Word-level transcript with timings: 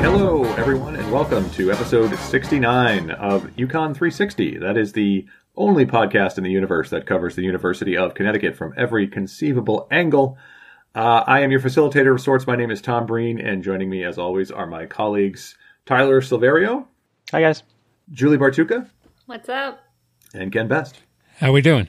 Hello, 0.00 0.44
everyone, 0.54 0.96
and 0.96 1.12
welcome 1.12 1.48
to 1.50 1.70
episode 1.70 2.16
69 2.18 3.10
of 3.12 3.44
UConn 3.56 3.94
360. 3.94 4.58
That 4.58 4.76
is 4.76 4.92
the 4.92 5.26
only 5.56 5.86
podcast 5.86 6.38
in 6.38 6.44
the 6.44 6.50
universe 6.50 6.90
that 6.90 7.06
covers 7.06 7.34
the 7.36 7.42
University 7.42 7.96
of 7.96 8.14
Connecticut 8.14 8.56
from 8.56 8.74
every 8.76 9.06
conceivable 9.06 9.86
angle. 9.90 10.36
Uh, 10.94 11.24
I 11.26 11.40
am 11.40 11.50
your 11.50 11.60
facilitator 11.60 12.12
of 12.14 12.20
sorts. 12.20 12.46
My 12.46 12.56
name 12.56 12.70
is 12.70 12.80
Tom 12.80 13.06
Breen, 13.06 13.40
and 13.40 13.62
joining 13.62 13.88
me, 13.90 14.04
as 14.04 14.18
always, 14.18 14.50
are 14.50 14.66
my 14.66 14.86
colleagues 14.86 15.56
Tyler 15.86 16.20
Silverio. 16.20 16.86
Hi, 17.30 17.40
guys. 17.40 17.62
Julie 18.10 18.38
Bartuca. 18.38 18.88
What's 19.26 19.48
up? 19.48 19.80
And 20.34 20.52
Ken 20.52 20.68
Best. 20.68 21.00
How 21.38 21.50
are 21.50 21.52
we 21.52 21.62
doing? 21.62 21.88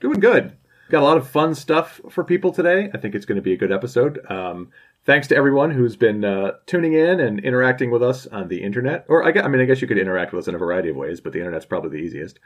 Doing 0.00 0.20
good. 0.20 0.56
Got 0.90 1.02
a 1.02 1.06
lot 1.06 1.16
of 1.16 1.28
fun 1.28 1.54
stuff 1.54 2.00
for 2.10 2.24
people 2.24 2.52
today. 2.52 2.90
I 2.92 2.98
think 2.98 3.14
it's 3.14 3.24
going 3.24 3.36
to 3.36 3.42
be 3.42 3.54
a 3.54 3.56
good 3.56 3.72
episode. 3.72 4.20
Um, 4.30 4.70
thanks 5.04 5.26
to 5.28 5.36
everyone 5.36 5.70
who's 5.70 5.96
been 5.96 6.24
uh, 6.24 6.52
tuning 6.66 6.92
in 6.92 7.20
and 7.20 7.40
interacting 7.40 7.90
with 7.90 8.02
us 8.02 8.26
on 8.26 8.48
the 8.48 8.62
internet. 8.62 9.06
Or 9.08 9.24
I, 9.24 9.30
guess, 9.30 9.44
I 9.44 9.48
mean, 9.48 9.60
I 9.60 9.64
guess 9.64 9.80
you 9.80 9.88
could 9.88 9.98
interact 9.98 10.32
with 10.32 10.44
us 10.44 10.48
in 10.48 10.54
a 10.54 10.58
variety 10.58 10.90
of 10.90 10.96
ways, 10.96 11.20
but 11.20 11.32
the 11.32 11.38
internet's 11.38 11.64
probably 11.64 11.90
the 11.90 12.04
easiest. 12.04 12.38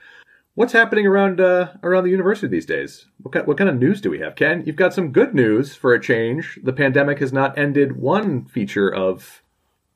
What's 0.55 0.73
happening 0.73 1.07
around 1.07 1.41
uh, 1.41 1.73
around 1.85 2.05
the 2.05 2.11
university 2.11 2.49
these 2.49 2.67
days? 2.67 3.07
What 3.23 3.33
kind, 3.33 3.47
what 3.47 3.59
kind 3.59 3.71
of 3.71 3.77
news 3.77 4.01
do 4.01 4.11
we 4.11 4.19
have, 4.21 4.35
Ken? 4.35 4.65
You've 4.67 4.77
got 4.77 4.93
some 4.93 5.13
good 5.13 5.35
news 5.35 5.77
for 5.77 5.95
a 5.95 6.01
change. 6.01 6.59
The 6.63 6.73
pandemic 6.73 7.21
has 7.21 7.33
not 7.33 7.57
ended 7.57 7.97
one 7.97 8.45
feature 8.45 8.93
of 8.93 9.43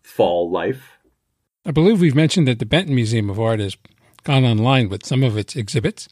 fall 0.03 0.51
life. 0.51 0.99
I 1.65 1.71
believe 1.71 2.01
we've 2.01 2.15
mentioned 2.15 2.47
that 2.49 2.59
the 2.59 2.67
Benton 2.67 2.95
Museum 2.95 3.31
of 3.31 3.41
Art 3.41 3.61
has 3.61 3.77
gone 4.25 4.45
online 4.45 4.89
with 4.89 5.05
some 5.05 5.23
of 5.23 5.37
its 5.37 5.57
exhibits. 5.57 6.09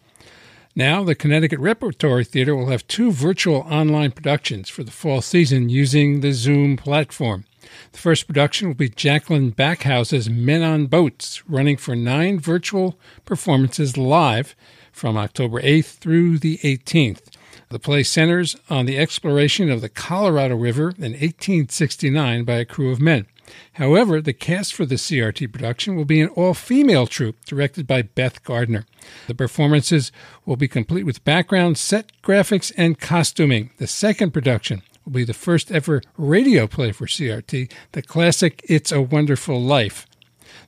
Now, 0.77 1.03
the 1.03 1.15
Connecticut 1.15 1.59
Repertory 1.59 2.25
Theater 2.25 2.55
will 2.55 2.69
have 2.69 2.87
two 2.87 3.11
virtual 3.11 3.67
online 3.69 4.13
productions 4.13 4.69
for 4.69 4.85
the 4.85 4.93
fall 4.93 5.21
season 5.21 5.69
using 5.69 6.21
the 6.21 6.33
Zoom 6.33 6.77
platform. 6.77 7.45
The 7.93 7.99
first 7.99 8.27
production 8.27 8.69
will 8.69 8.75
be 8.75 8.89
Jaclyn 8.89 9.55
Backhaus's 9.55 10.31
Men 10.31 10.63
on 10.63 10.87
Boats, 10.87 11.43
running 11.49 11.77
for 11.77 11.97
nine 11.97 12.39
virtual 12.39 12.99
performances 13.25 13.97
live 13.97 14.55
from 14.93 15.17
October 15.17 15.61
8th 15.61 15.99
through 15.99 16.39
the 16.39 16.59
18th. 16.59 17.23
The 17.69 17.79
play 17.79 18.03
centers 18.03 18.57
on 18.69 18.87
the 18.87 18.99
exploration 18.99 19.71
of 19.71 19.81
the 19.81 19.89
Colorado 19.89 20.57
River 20.57 20.91
in 20.99 21.13
1869 21.13 22.45
by 22.45 22.55
a 22.55 22.65
crew 22.65 22.91
of 22.91 23.01
men. 23.01 23.27
However, 23.75 24.21
the 24.21 24.33
cast 24.33 24.75
for 24.75 24.87
the 24.87 24.97
CRT 24.97 25.53
production 25.53 25.97
will 25.97 26.05
be 26.05 26.21
an 26.21 26.29
all 26.31 26.55
female 26.55 27.07
troupe 27.07 27.45
directed 27.45 27.87
by 27.87 28.03
Beth 28.03 28.43
Gardner. 28.45 28.87
The 29.27 29.35
performances 29.35 30.13
will 30.45 30.57
be 30.57 30.69
complete 30.69 31.05
with 31.05 31.25
background, 31.25 31.79
set 31.79 32.13
graphics, 32.23 32.73
and 32.77 32.99
costuming. 32.99 33.71
The 33.79 33.87
second 33.87 34.33
production 34.33 34.83
will 35.05 35.13
be 35.13 35.25
the 35.25 35.35
first 35.35 35.71
ever 35.71 36.03
radio 36.17 36.67
play 36.67 36.93
for 36.93 37.07
CRT, 37.07 37.73
the 37.93 38.03
classic 38.03 38.61
It's 38.65 38.93
a 38.93 39.01
Wonderful 39.01 39.61
Life. 39.61 40.07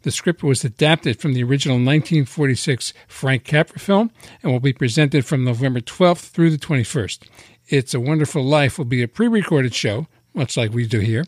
The 0.03 0.11
script 0.11 0.43
was 0.43 0.65
adapted 0.65 1.21
from 1.21 1.33
the 1.33 1.45
original 1.45 1.77
1946 1.77 2.93
Frank 3.07 3.45
Capra 3.45 3.79
film 3.79 4.11
and 4.43 4.53
will 4.53 4.61
be 4.61 4.73
presented 4.73 5.25
from 5.25 5.45
November 5.45 5.81
12th 5.81 6.31
through 6.31 6.51
the 6.51 6.59
21st. 6.59 7.27
It's 7.69 7.95
a 7.95 8.01
Wonderful 8.01 8.45
Life 8.45 8.79
will 8.79 8.85
be 8.85 9.03
a 9.03 9.09
pre 9.09 9.29
recorded 9.29 9.75
show, 9.75 10.07
much 10.35 10.57
like 10.57 10.73
we 10.73 10.87
do 10.87 10.99
here, 10.99 11.25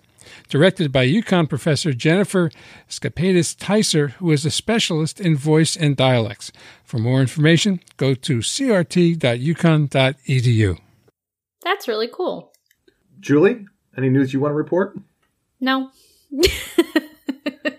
directed 0.48 0.92
by 0.92 1.06
UConn 1.06 1.48
professor 1.48 1.92
Jennifer 1.92 2.50
Scapetis-Tycer, 2.88 4.12
who 4.12 4.30
is 4.30 4.44
a 4.44 4.50
specialist 4.50 5.20
in 5.20 5.36
voice 5.36 5.76
and 5.76 5.96
dialects. 5.96 6.52
For 6.84 6.98
more 6.98 7.20
information, 7.20 7.80
go 7.96 8.14
to 8.14 8.38
crt.uconn.edu. 8.38 9.18
That's 11.62 11.88
really 11.88 12.08
cool. 12.12 12.52
Julie, 13.20 13.66
any 13.96 14.10
news 14.10 14.32
you 14.32 14.40
want 14.40 14.52
to 14.52 14.56
report? 14.56 14.98
No. 15.60 15.90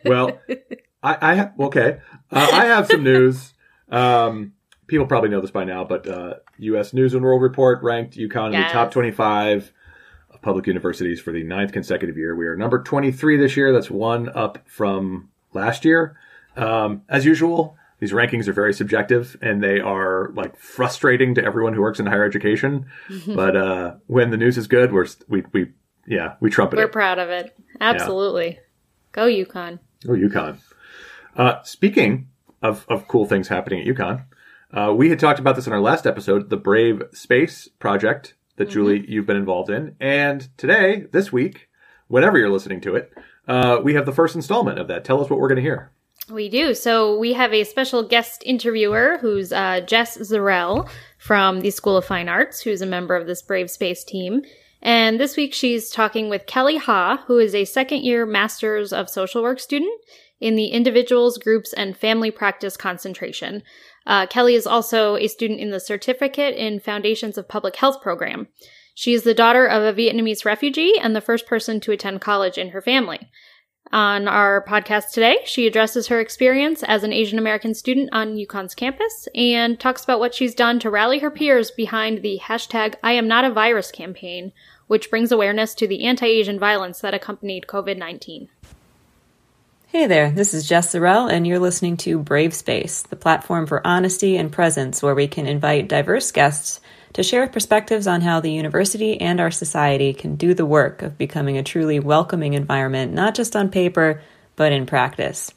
well, 0.05 0.39
I, 1.03 1.17
I 1.21 1.35
ha- 1.35 1.51
okay. 1.59 1.99
Uh, 2.31 2.49
I 2.51 2.65
have 2.65 2.87
some 2.87 3.03
news. 3.03 3.53
Um, 3.89 4.53
people 4.87 5.05
probably 5.05 5.29
know 5.29 5.41
this 5.41 5.51
by 5.51 5.63
now, 5.63 5.83
but 5.83 6.07
uh, 6.07 6.35
U.S. 6.57 6.93
News 6.93 7.13
and 7.13 7.23
World 7.23 7.41
Report 7.41 7.81
ranked 7.83 8.17
UConn 8.17 8.53
yes. 8.53 8.61
in 8.61 8.67
the 8.67 8.73
top 8.73 8.91
25 8.91 9.57
of 9.57 9.71
public 10.45 10.67
universities 10.67 11.19
for 11.19 11.31
the 11.31 11.43
ninth 11.43 11.71
consecutive 11.73 12.17
year. 12.17 12.35
We 12.35 12.45
are 12.45 12.55
number 12.55 12.81
23 12.81 13.35
this 13.37 13.57
year. 13.57 13.73
That's 13.73 13.89
one 13.89 14.29
up 14.29 14.59
from 14.67 15.29
last 15.53 15.83
year. 15.83 16.17
Um, 16.55 17.01
as 17.09 17.25
usual, 17.25 17.75
these 17.99 18.11
rankings 18.11 18.47
are 18.47 18.53
very 18.53 18.71
subjective 18.71 19.35
and 19.41 19.63
they 19.63 19.79
are 19.79 20.29
like 20.35 20.55
frustrating 20.55 21.33
to 21.33 21.43
everyone 21.43 21.73
who 21.73 21.81
works 21.81 21.99
in 21.99 22.05
higher 22.05 22.23
education. 22.23 22.85
but 23.27 23.57
uh, 23.57 23.95
when 24.05 24.29
the 24.29 24.37
news 24.37 24.55
is 24.55 24.67
good, 24.67 24.93
we're 24.93 25.07
we 25.27 25.43
we 25.51 25.71
yeah 26.05 26.35
we 26.39 26.51
trumpet. 26.51 26.77
It. 26.77 26.83
We're 26.83 26.89
it. 26.89 26.91
proud 26.91 27.17
of 27.17 27.29
it. 27.31 27.57
Absolutely. 27.81 28.49
Yeah. 28.49 28.59
Go 29.13 29.25
UConn. 29.25 29.79
Go 30.05 30.13
UConn. 30.13 30.59
Uh, 31.35 31.63
speaking 31.63 32.27
of 32.61 32.85
of 32.87 33.07
cool 33.07 33.25
things 33.25 33.47
happening 33.47 33.81
at 33.81 33.87
UConn, 33.87 34.25
uh, 34.71 34.93
we 34.93 35.09
had 35.09 35.19
talked 35.19 35.39
about 35.39 35.55
this 35.55 35.65
in 35.65 35.73
our 35.73 35.81
last 35.81 36.05
episode, 36.05 36.51
the 36.51 36.57
Brave 36.57 37.01
Space 37.13 37.67
project 37.79 38.35
that 38.57 38.65
mm-hmm. 38.65 38.73
Julie 38.73 39.05
you've 39.07 39.25
been 39.25 39.37
involved 39.37 39.69
in, 39.69 39.95
and 39.99 40.47
today, 40.57 41.05
this 41.11 41.31
week, 41.31 41.69
whenever 42.07 42.37
you're 42.37 42.49
listening 42.49 42.81
to 42.81 42.95
it, 42.95 43.11
uh, 43.47 43.79
we 43.83 43.93
have 43.93 44.05
the 44.05 44.11
first 44.11 44.35
installment 44.35 44.79
of 44.79 44.87
that. 44.87 45.03
Tell 45.03 45.21
us 45.21 45.29
what 45.29 45.39
we're 45.39 45.47
going 45.47 45.57
to 45.57 45.61
hear. 45.61 45.91
We 46.29 46.49
do. 46.49 46.73
So 46.73 47.17
we 47.19 47.33
have 47.33 47.53
a 47.53 47.63
special 47.63 48.01
guest 48.01 48.41
interviewer 48.45 49.19
who's 49.21 49.51
uh, 49.51 49.81
Jess 49.81 50.17
Zarell 50.17 50.89
from 51.19 51.61
the 51.61 51.69
School 51.69 51.97
of 51.97 52.05
Fine 52.05 52.29
Arts, 52.29 52.61
who's 52.61 52.81
a 52.81 52.87
member 52.87 53.15
of 53.15 53.27
this 53.27 53.43
Brave 53.43 53.69
Space 53.69 54.03
team. 54.03 54.41
And 54.81 55.19
this 55.19 55.37
week 55.37 55.53
she's 55.53 55.89
talking 55.89 56.29
with 56.29 56.47
Kelly 56.47 56.77
Ha, 56.77 57.23
who 57.27 57.37
is 57.37 57.53
a 57.53 57.65
second 57.65 58.03
year 58.03 58.25
Masters 58.25 58.91
of 58.91 59.09
Social 59.09 59.43
Work 59.43 59.59
student 59.59 59.99
in 60.39 60.55
the 60.55 60.67
Individuals, 60.67 61.37
Groups, 61.37 61.73
and 61.73 61.95
Family 61.95 62.31
Practice 62.31 62.75
concentration. 62.75 63.61
Uh, 64.05 64.27
Kelly 64.27 64.55
is 64.55 64.67
also 64.67 65.15
a 65.15 65.27
student 65.27 65.59
in 65.59 65.71
the 65.71 65.79
Certificate 65.79 66.55
in 66.55 66.79
Foundations 66.79 67.37
of 67.37 67.47
Public 67.47 67.75
Health 67.75 68.01
program. 68.01 68.47
She 68.93 69.13
is 69.13 69.23
the 69.23 69.33
daughter 69.33 69.65
of 69.65 69.83
a 69.83 69.93
Vietnamese 69.93 70.45
refugee 70.45 70.97
and 70.97 71.15
the 71.15 71.21
first 71.21 71.45
person 71.45 71.79
to 71.81 71.91
attend 71.91 72.21
college 72.21 72.57
in 72.57 72.69
her 72.69 72.81
family. 72.81 73.29
On 73.91 74.27
our 74.27 74.65
podcast 74.65 75.11
today, 75.11 75.37
she 75.45 75.67
addresses 75.67 76.07
her 76.07 76.19
experience 76.19 76.81
as 76.83 77.03
an 77.03 77.13
Asian 77.13 77.37
American 77.37 77.73
student 77.73 78.09
on 78.11 78.35
UConn's 78.35 78.73
campus 78.73 79.27
and 79.35 79.79
talks 79.79 80.03
about 80.03 80.19
what 80.19 80.33
she's 80.33 80.55
done 80.55 80.79
to 80.79 80.89
rally 80.89 81.19
her 81.19 81.29
peers 81.29 81.69
behind 81.69 82.21
the 82.21 82.39
hashtag 82.43 82.95
I 83.03 83.11
am 83.13 83.27
not 83.27 83.45
a 83.45 83.53
virus 83.53 83.91
campaign, 83.91 84.53
which 84.87 85.09
brings 85.09 85.31
awareness 85.31 85.75
to 85.75 85.87
the 85.87 86.03
anti 86.03 86.25
Asian 86.25 86.57
violence 86.57 86.99
that 87.01 87.13
accompanied 87.13 87.67
COVID 87.67 87.97
19. 87.97 88.49
Hey 89.95 90.07
there, 90.07 90.29
this 90.29 90.53
is 90.53 90.67
Jess 90.67 90.93
Sorrell, 90.93 91.31
and 91.31 91.47
you're 91.47 91.57
listening 91.57 91.95
to 91.99 92.19
Brave 92.19 92.53
Space, 92.53 93.03
the 93.03 93.15
platform 93.15 93.65
for 93.65 93.87
honesty 93.87 94.35
and 94.35 94.51
presence 94.51 95.01
where 95.01 95.15
we 95.15 95.25
can 95.25 95.47
invite 95.47 95.87
diverse 95.87 96.33
guests 96.33 96.81
to 97.13 97.23
share 97.23 97.47
perspectives 97.47 98.05
on 98.05 98.19
how 98.19 98.41
the 98.41 98.51
university 98.51 99.21
and 99.21 99.39
our 99.39 99.51
society 99.51 100.13
can 100.13 100.35
do 100.35 100.53
the 100.53 100.65
work 100.65 101.01
of 101.01 101.17
becoming 101.17 101.57
a 101.57 101.63
truly 101.63 102.01
welcoming 102.01 102.55
environment, 102.55 103.13
not 103.13 103.35
just 103.35 103.55
on 103.55 103.69
paper, 103.69 104.21
but 104.57 104.73
in 104.73 104.85
practice. 104.85 105.53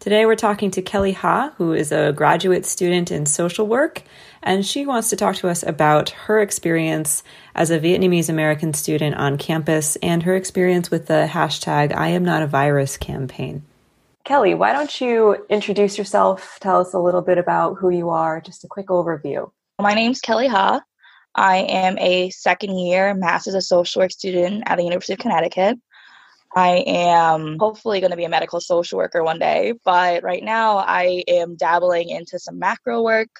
Today, 0.00 0.26
we're 0.26 0.36
talking 0.36 0.70
to 0.72 0.82
Kelly 0.82 1.12
Ha, 1.12 1.54
who 1.56 1.72
is 1.72 1.90
a 1.90 2.12
graduate 2.12 2.66
student 2.66 3.10
in 3.10 3.24
social 3.24 3.66
work, 3.66 4.02
and 4.42 4.66
she 4.66 4.84
wants 4.84 5.08
to 5.08 5.16
talk 5.16 5.36
to 5.36 5.48
us 5.48 5.62
about 5.62 6.10
her 6.10 6.40
experience 6.40 7.22
as 7.54 7.70
a 7.70 7.80
Vietnamese 7.80 8.28
American 8.28 8.74
student 8.74 9.16
on 9.16 9.38
campus 9.38 9.96
and 10.02 10.24
her 10.24 10.36
experience 10.36 10.90
with 10.90 11.06
the 11.06 11.26
hashtag 11.30 11.96
I 11.96 12.08
am 12.08 12.22
not 12.22 12.42
a 12.42 12.46
virus 12.46 12.98
campaign. 12.98 13.62
Kelly, 14.28 14.52
why 14.52 14.74
don't 14.74 15.00
you 15.00 15.42
introduce 15.48 15.96
yourself? 15.96 16.58
Tell 16.60 16.82
us 16.82 16.92
a 16.92 16.98
little 16.98 17.22
bit 17.22 17.38
about 17.38 17.78
who 17.78 17.88
you 17.88 18.10
are, 18.10 18.42
just 18.42 18.62
a 18.62 18.68
quick 18.68 18.88
overview. 18.88 19.50
My 19.80 19.94
name's 19.94 20.20
Kelly 20.20 20.48
Ha. 20.48 20.82
I 21.34 21.56
am 21.56 21.96
a 21.98 22.28
second 22.28 22.78
year 22.78 23.14
Master's 23.14 23.54
of 23.54 23.62
Social 23.62 24.02
Work 24.02 24.10
student 24.10 24.64
at 24.66 24.76
the 24.76 24.84
University 24.84 25.14
of 25.14 25.18
Connecticut. 25.18 25.78
I 26.54 26.84
am 26.86 27.56
hopefully 27.58 28.00
going 28.00 28.10
to 28.10 28.18
be 28.18 28.26
a 28.26 28.28
medical 28.28 28.60
social 28.60 28.98
worker 28.98 29.24
one 29.24 29.38
day, 29.38 29.72
but 29.82 30.22
right 30.22 30.44
now 30.44 30.76
I 30.76 31.24
am 31.26 31.56
dabbling 31.56 32.10
into 32.10 32.38
some 32.38 32.58
macro 32.58 33.00
work 33.00 33.30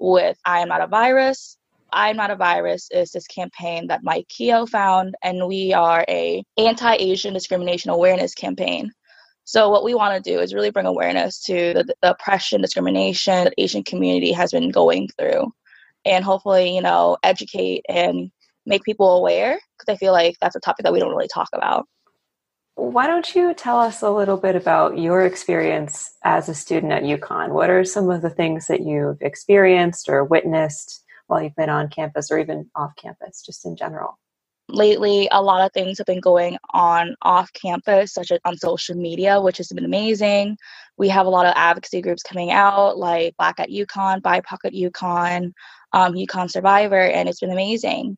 with 0.00 0.36
I 0.44 0.58
Am 0.58 0.66
Not 0.66 0.80
a 0.80 0.88
Virus. 0.88 1.56
I 1.92 2.10
Am 2.10 2.16
Not 2.16 2.32
a 2.32 2.36
Virus 2.36 2.88
is 2.90 3.12
this 3.12 3.28
campaign 3.28 3.86
that 3.86 4.02
Mike 4.02 4.26
Keo 4.28 4.66
found, 4.66 5.14
and 5.22 5.46
we 5.46 5.72
are 5.72 6.04
a 6.08 6.42
anti-Asian 6.58 7.32
discrimination 7.32 7.92
awareness 7.92 8.34
campaign. 8.34 8.90
So 9.44 9.70
what 9.70 9.84
we 9.84 9.94
want 9.94 10.22
to 10.22 10.30
do 10.30 10.38
is 10.40 10.54
really 10.54 10.70
bring 10.70 10.86
awareness 10.86 11.42
to 11.44 11.74
the, 11.74 11.94
the 12.00 12.10
oppression, 12.10 12.60
discrimination 12.60 13.44
that 13.44 13.54
Asian 13.58 13.82
community 13.82 14.32
has 14.32 14.52
been 14.52 14.70
going 14.70 15.08
through 15.18 15.52
and 16.04 16.24
hopefully, 16.24 16.74
you 16.74 16.82
know, 16.82 17.16
educate 17.22 17.84
and 17.88 18.30
make 18.66 18.84
people 18.84 19.16
aware 19.16 19.58
because 19.78 19.92
I 19.92 19.98
feel 19.98 20.12
like 20.12 20.36
that's 20.40 20.56
a 20.56 20.60
topic 20.60 20.84
that 20.84 20.92
we 20.92 21.00
don't 21.00 21.10
really 21.10 21.28
talk 21.28 21.48
about. 21.52 21.86
Why 22.74 23.06
don't 23.06 23.34
you 23.34 23.52
tell 23.52 23.78
us 23.78 24.02
a 24.02 24.10
little 24.10 24.38
bit 24.38 24.56
about 24.56 24.98
your 24.98 25.26
experience 25.26 26.10
as 26.24 26.48
a 26.48 26.54
student 26.54 26.92
at 26.92 27.02
UConn? 27.02 27.50
What 27.50 27.68
are 27.68 27.84
some 27.84 28.10
of 28.10 28.22
the 28.22 28.30
things 28.30 28.66
that 28.66 28.80
you've 28.80 29.20
experienced 29.20 30.08
or 30.08 30.24
witnessed 30.24 31.04
while 31.26 31.42
you've 31.42 31.54
been 31.54 31.68
on 31.68 31.90
campus 31.90 32.30
or 32.30 32.38
even 32.38 32.70
off 32.74 32.92
campus, 32.96 33.42
just 33.44 33.66
in 33.66 33.76
general? 33.76 34.18
Lately 34.72 35.28
a 35.30 35.42
lot 35.42 35.64
of 35.64 35.72
things 35.72 35.98
have 35.98 36.06
been 36.06 36.20
going 36.20 36.56
on 36.70 37.14
off 37.22 37.52
campus 37.52 38.12
such 38.14 38.30
as 38.30 38.38
on 38.44 38.56
social 38.56 38.96
media 38.96 39.40
which 39.40 39.58
has 39.58 39.68
been 39.68 39.84
amazing. 39.84 40.56
We 40.96 41.08
have 41.08 41.26
a 41.26 41.30
lot 41.30 41.46
of 41.46 41.54
advocacy 41.56 42.02
groups 42.02 42.22
coming 42.22 42.50
out 42.50 42.98
like 42.98 43.36
black 43.36 43.60
at 43.60 43.70
UConn 43.70 44.20
bipoc 44.20 44.58
at 44.64 44.72
UConn 44.72 45.52
um, 45.92 46.48
survivor 46.48 47.00
and 47.00 47.28
it's 47.28 47.40
been 47.40 47.52
amazing. 47.52 48.16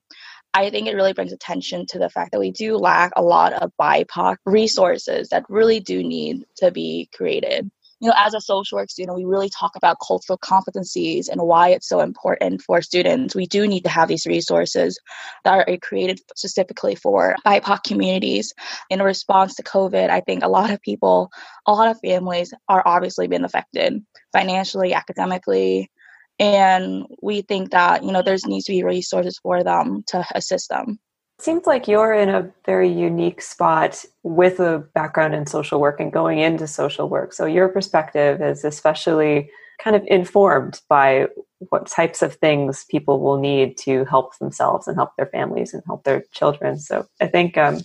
I 0.56 0.71
think 0.71 0.87
it 0.87 0.95
really 0.95 1.12
brings 1.12 1.33
attention 1.33 1.85
to 1.87 1.99
the 1.99 2.09
fact 2.09 2.31
that 2.31 2.39
we 2.39 2.53
do 2.53 2.77
lack 2.77 3.11
a 3.17 3.23
lot 3.23 3.55
of 3.55 3.73
bipoc 3.81 4.37
resources 4.47 5.29
that 5.31 5.45
really 5.49 5.81
do 5.81 6.03
need 6.05 6.45
to 6.59 6.71
be 6.71 7.09
created 7.12 7.71
you 8.05 8.11
know, 8.11 8.17
as 8.19 8.35
a 8.35 8.41
social 8.43 8.77
work 8.77 8.91
student, 8.91 9.17
we 9.17 9.25
really 9.25 9.49
talk 9.49 9.77
about 9.77 9.97
cultural 10.06 10.37
competencies 10.37 11.31
and 11.31 11.41
why 11.41 11.71
it's 11.71 11.89
so 11.89 12.01
important 12.01 12.61
for 12.61 12.83
students. 12.83 13.35
We 13.35 13.47
do 13.47 13.67
need 13.67 13.85
to 13.85 13.89
have 13.89 14.09
these 14.09 14.27
resources 14.27 15.01
that 15.45 15.67
are 15.67 15.77
created 15.79 16.21
specifically 16.37 16.97
for 16.97 17.35
BIPOC 17.47 17.83
communities. 17.83 18.53
In 18.91 19.01
response 19.01 19.55
to 19.55 19.62
COVID, 19.62 20.11
I 20.11 20.21
think 20.21 20.43
a 20.43 20.49
lot 20.49 20.71
of 20.71 20.83
people, 20.83 21.31
a 21.65 21.73
lot 21.73 21.89
of 21.89 21.99
families 22.01 22.53
are 22.69 22.83
obviously 22.85 23.27
being 23.27 23.43
affected 23.43 24.05
financially, 24.35 24.93
academically, 24.93 25.91
and 26.39 27.07
we 27.23 27.41
think 27.41 27.71
that 27.71 28.05
you 28.05 28.12
know 28.12 28.21
there's 28.21 28.45
needs 28.45 28.67
to 28.67 28.73
be 28.73 28.85
resources 28.85 29.39
for 29.43 29.65
them 29.65 30.03
to 30.09 30.27
assist 30.35 30.69
them 30.69 30.99
Seems 31.44 31.67
like 31.67 31.87
you're 31.87 32.14
in 32.14 32.31
a 32.31 32.50
very 32.64 32.91
unique 32.91 33.43
spot 33.43 34.02
with 34.23 34.61
a 34.61 34.79
background 34.94 35.35
in 35.35 35.44
social 35.44 35.79
work 35.79 36.00
and 36.00 36.11
going 36.11 36.38
into 36.38 36.67
social 36.67 37.06
work. 37.06 37.35
So 37.35 37.44
your 37.44 37.69
perspective 37.69 38.41
is 38.41 38.64
especially 38.64 39.50
kind 39.79 39.94
of 39.94 40.02
informed 40.06 40.81
by 40.88 41.26
what 41.69 41.87
types 41.87 42.23
of 42.23 42.37
things 42.37 42.87
people 42.88 43.20
will 43.20 43.38
need 43.38 43.76
to 43.81 44.06
help 44.06 44.38
themselves 44.38 44.88
and 44.88 44.96
help 44.96 45.11
their 45.19 45.26
families 45.26 45.75
and 45.75 45.82
help 45.85 46.05
their 46.05 46.25
children. 46.32 46.79
So 46.79 47.06
I 47.20 47.26
think 47.26 47.58
um, 47.58 47.82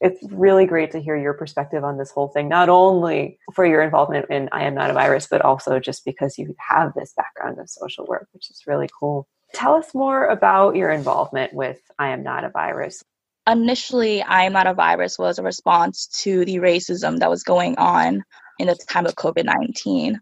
it's 0.00 0.24
really 0.30 0.64
great 0.64 0.92
to 0.92 1.00
hear 1.00 1.16
your 1.16 1.34
perspective 1.34 1.82
on 1.82 1.98
this 1.98 2.12
whole 2.12 2.28
thing, 2.28 2.48
not 2.48 2.68
only 2.68 3.40
for 3.54 3.66
your 3.66 3.82
involvement 3.82 4.26
in 4.30 4.48
I 4.52 4.62
Am 4.62 4.74
Not 4.76 4.90
a 4.90 4.94
Virus, 4.94 5.26
but 5.28 5.40
also 5.40 5.80
just 5.80 6.04
because 6.04 6.38
you 6.38 6.54
have 6.60 6.92
this 6.94 7.12
background 7.16 7.58
of 7.58 7.68
social 7.68 8.06
work, 8.06 8.28
which 8.30 8.50
is 8.50 8.62
really 8.68 8.88
cool. 9.00 9.26
Tell 9.54 9.76
us 9.76 9.94
more 9.94 10.26
about 10.26 10.74
your 10.74 10.90
involvement 10.90 11.54
with 11.54 11.80
I 11.98 12.08
Am 12.08 12.24
Not 12.24 12.44
a 12.44 12.50
Virus. 12.50 13.02
Initially, 13.48 14.22
I 14.22 14.42
Am 14.42 14.52
Not 14.52 14.66
a 14.66 14.74
Virus 14.74 15.18
was 15.18 15.38
a 15.38 15.42
response 15.42 16.06
to 16.22 16.44
the 16.44 16.56
racism 16.56 17.20
that 17.20 17.30
was 17.30 17.44
going 17.44 17.78
on 17.78 18.24
in 18.58 18.66
the 18.66 18.74
time 18.88 19.06
of 19.06 19.14
COVID 19.14 19.44
19. 19.44 20.20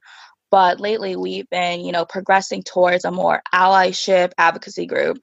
But 0.50 0.81
lately, 0.81 1.17
we've 1.17 1.49
been, 1.49 1.81
you 1.81 1.93
know, 1.93 2.05
progressing 2.05 2.62
towards 2.62 3.06
a 3.06 3.11
more 3.11 3.40
allyship 3.55 4.32
advocacy 4.37 4.84
group 4.87 5.19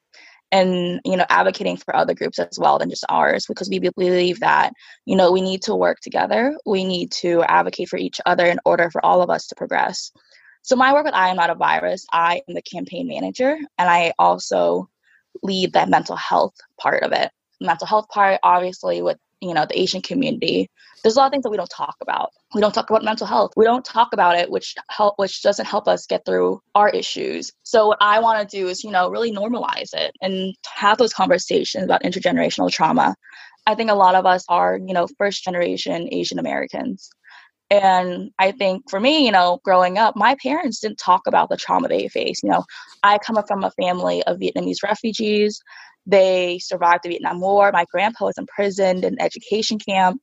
and 0.52 1.00
you 1.06 1.16
know 1.16 1.26
advocating 1.30 1.78
for 1.78 1.96
other 1.96 2.14
groups 2.14 2.40
as 2.40 2.58
well 2.58 2.80
than 2.80 2.90
just 2.90 3.06
ours 3.10 3.46
because 3.48 3.70
we 3.70 3.80
believe 3.80 4.40
that 4.40 4.74
you 5.06 5.16
know 5.16 5.32
we 5.32 5.42
need 5.42 5.62
to 5.62 5.76
work 5.76 6.00
together 6.02 6.58
we 6.66 6.84
need 6.84 7.12
to 7.12 7.44
advocate 7.44 7.88
for 7.88 7.98
each 7.98 8.20
other 8.26 8.46
in 8.46 8.60
order 8.66 8.90
for 8.90 9.06
all 9.06 9.22
of 9.22 9.30
us 9.30 9.48
to 9.48 9.56
progress 9.56 10.12
so 10.62 10.76
my 10.76 10.94
work 10.94 11.06
with 11.06 11.14
I 11.14 11.30
Am 11.30 11.36
Not 11.36 11.50
a 11.50 11.56
Virus, 11.56 12.06
I 12.12 12.42
am 12.48 12.54
the 12.54 12.62
campaign 12.62 13.08
manager 13.08 13.58
and 13.78 13.90
I 13.90 14.14
also 14.20 14.90
lead 15.44 15.74
that 15.74 15.90
mental 15.90 16.16
health 16.16 16.56
part 16.80 17.04
of 17.04 17.12
it. 17.12 17.32
Mental 17.62 17.88
health 17.88 18.08
part, 18.10 18.40
obviously, 18.44 19.02
with 19.02 19.18
you 19.42 19.54
know 19.54 19.66
the 19.66 19.80
Asian 19.80 20.02
community, 20.02 20.70
there's 21.04 21.16
a 21.16 21.20
lot 21.20 21.28
of 21.28 21.32
things 21.32 21.44
that 21.44 21.50
we 21.50 21.58
don't 21.58 21.70
talk 21.70 21.96
about. 22.02 22.32
We 22.54 22.62
don't 22.62 22.74
talk 22.74 22.90
about 22.90 23.04
mental 23.04 23.28
health. 23.28 23.52
We 23.56 23.66
don't 23.66 23.86
talk 23.86 24.14
about 24.14 24.38
it, 24.38 24.50
which 24.50 24.76
help, 24.90 25.16
which 25.18 25.42
doesn't 25.42 25.66
help 25.66 25.88
us 25.88 26.06
get 26.06 26.26
through 26.26 26.62
our 26.76 26.90
issues. 26.90 27.52
So 27.64 27.88
what 27.88 27.98
I 28.02 28.20
want 28.20 28.48
to 28.48 28.58
do 28.58 28.68
is, 28.68 28.84
you 28.84 28.92
know, 28.92 29.10
really 29.10 29.32
normalize 29.32 29.94
it 29.94 30.14
and 30.22 30.56
have 30.66 30.98
those 30.98 31.14
conversations 31.14 31.84
about 31.84 32.04
intergenerational 32.04 32.72
trauma. 32.72 33.16
I 33.66 33.76
think 33.76 33.92
a 33.92 33.96
lot 33.96 34.16
of 34.16 34.26
us 34.26 34.46
are, 34.50 34.78
you 34.78 34.94
know, 34.94 35.08
first 35.18 35.44
generation 35.44 36.10
Asian 36.12 36.40
Americans. 36.40 37.10
And 37.72 38.32
I 38.40 38.52
think 38.52 38.90
for 38.90 39.00
me, 39.00 39.26
you 39.26 39.32
know, 39.32 39.60
growing 39.64 39.98
up, 39.98 40.16
my 40.16 40.36
parents 40.42 40.80
didn't 40.80 40.98
talk 40.98 41.28
about 41.28 41.50
the 41.50 41.58
trauma 41.58 41.88
they 41.88 42.08
faced. 42.08 42.44
You 42.44 42.50
know, 42.50 42.64
I 43.04 43.20
come 43.20 43.42
from 43.48 43.64
a 43.64 43.72
family 43.72 44.24
of 44.24 44.40
Vietnamese 44.40 44.84
refugees. 44.84 45.62
They 46.06 46.60
survived 46.60 47.04
the 47.04 47.10
Vietnam 47.10 47.40
War. 47.40 47.72
My 47.72 47.86
grandpa 47.92 48.26
was 48.26 48.38
imprisoned 48.38 49.06
in 49.06 49.22
education 49.22 49.78
camp. 49.78 50.20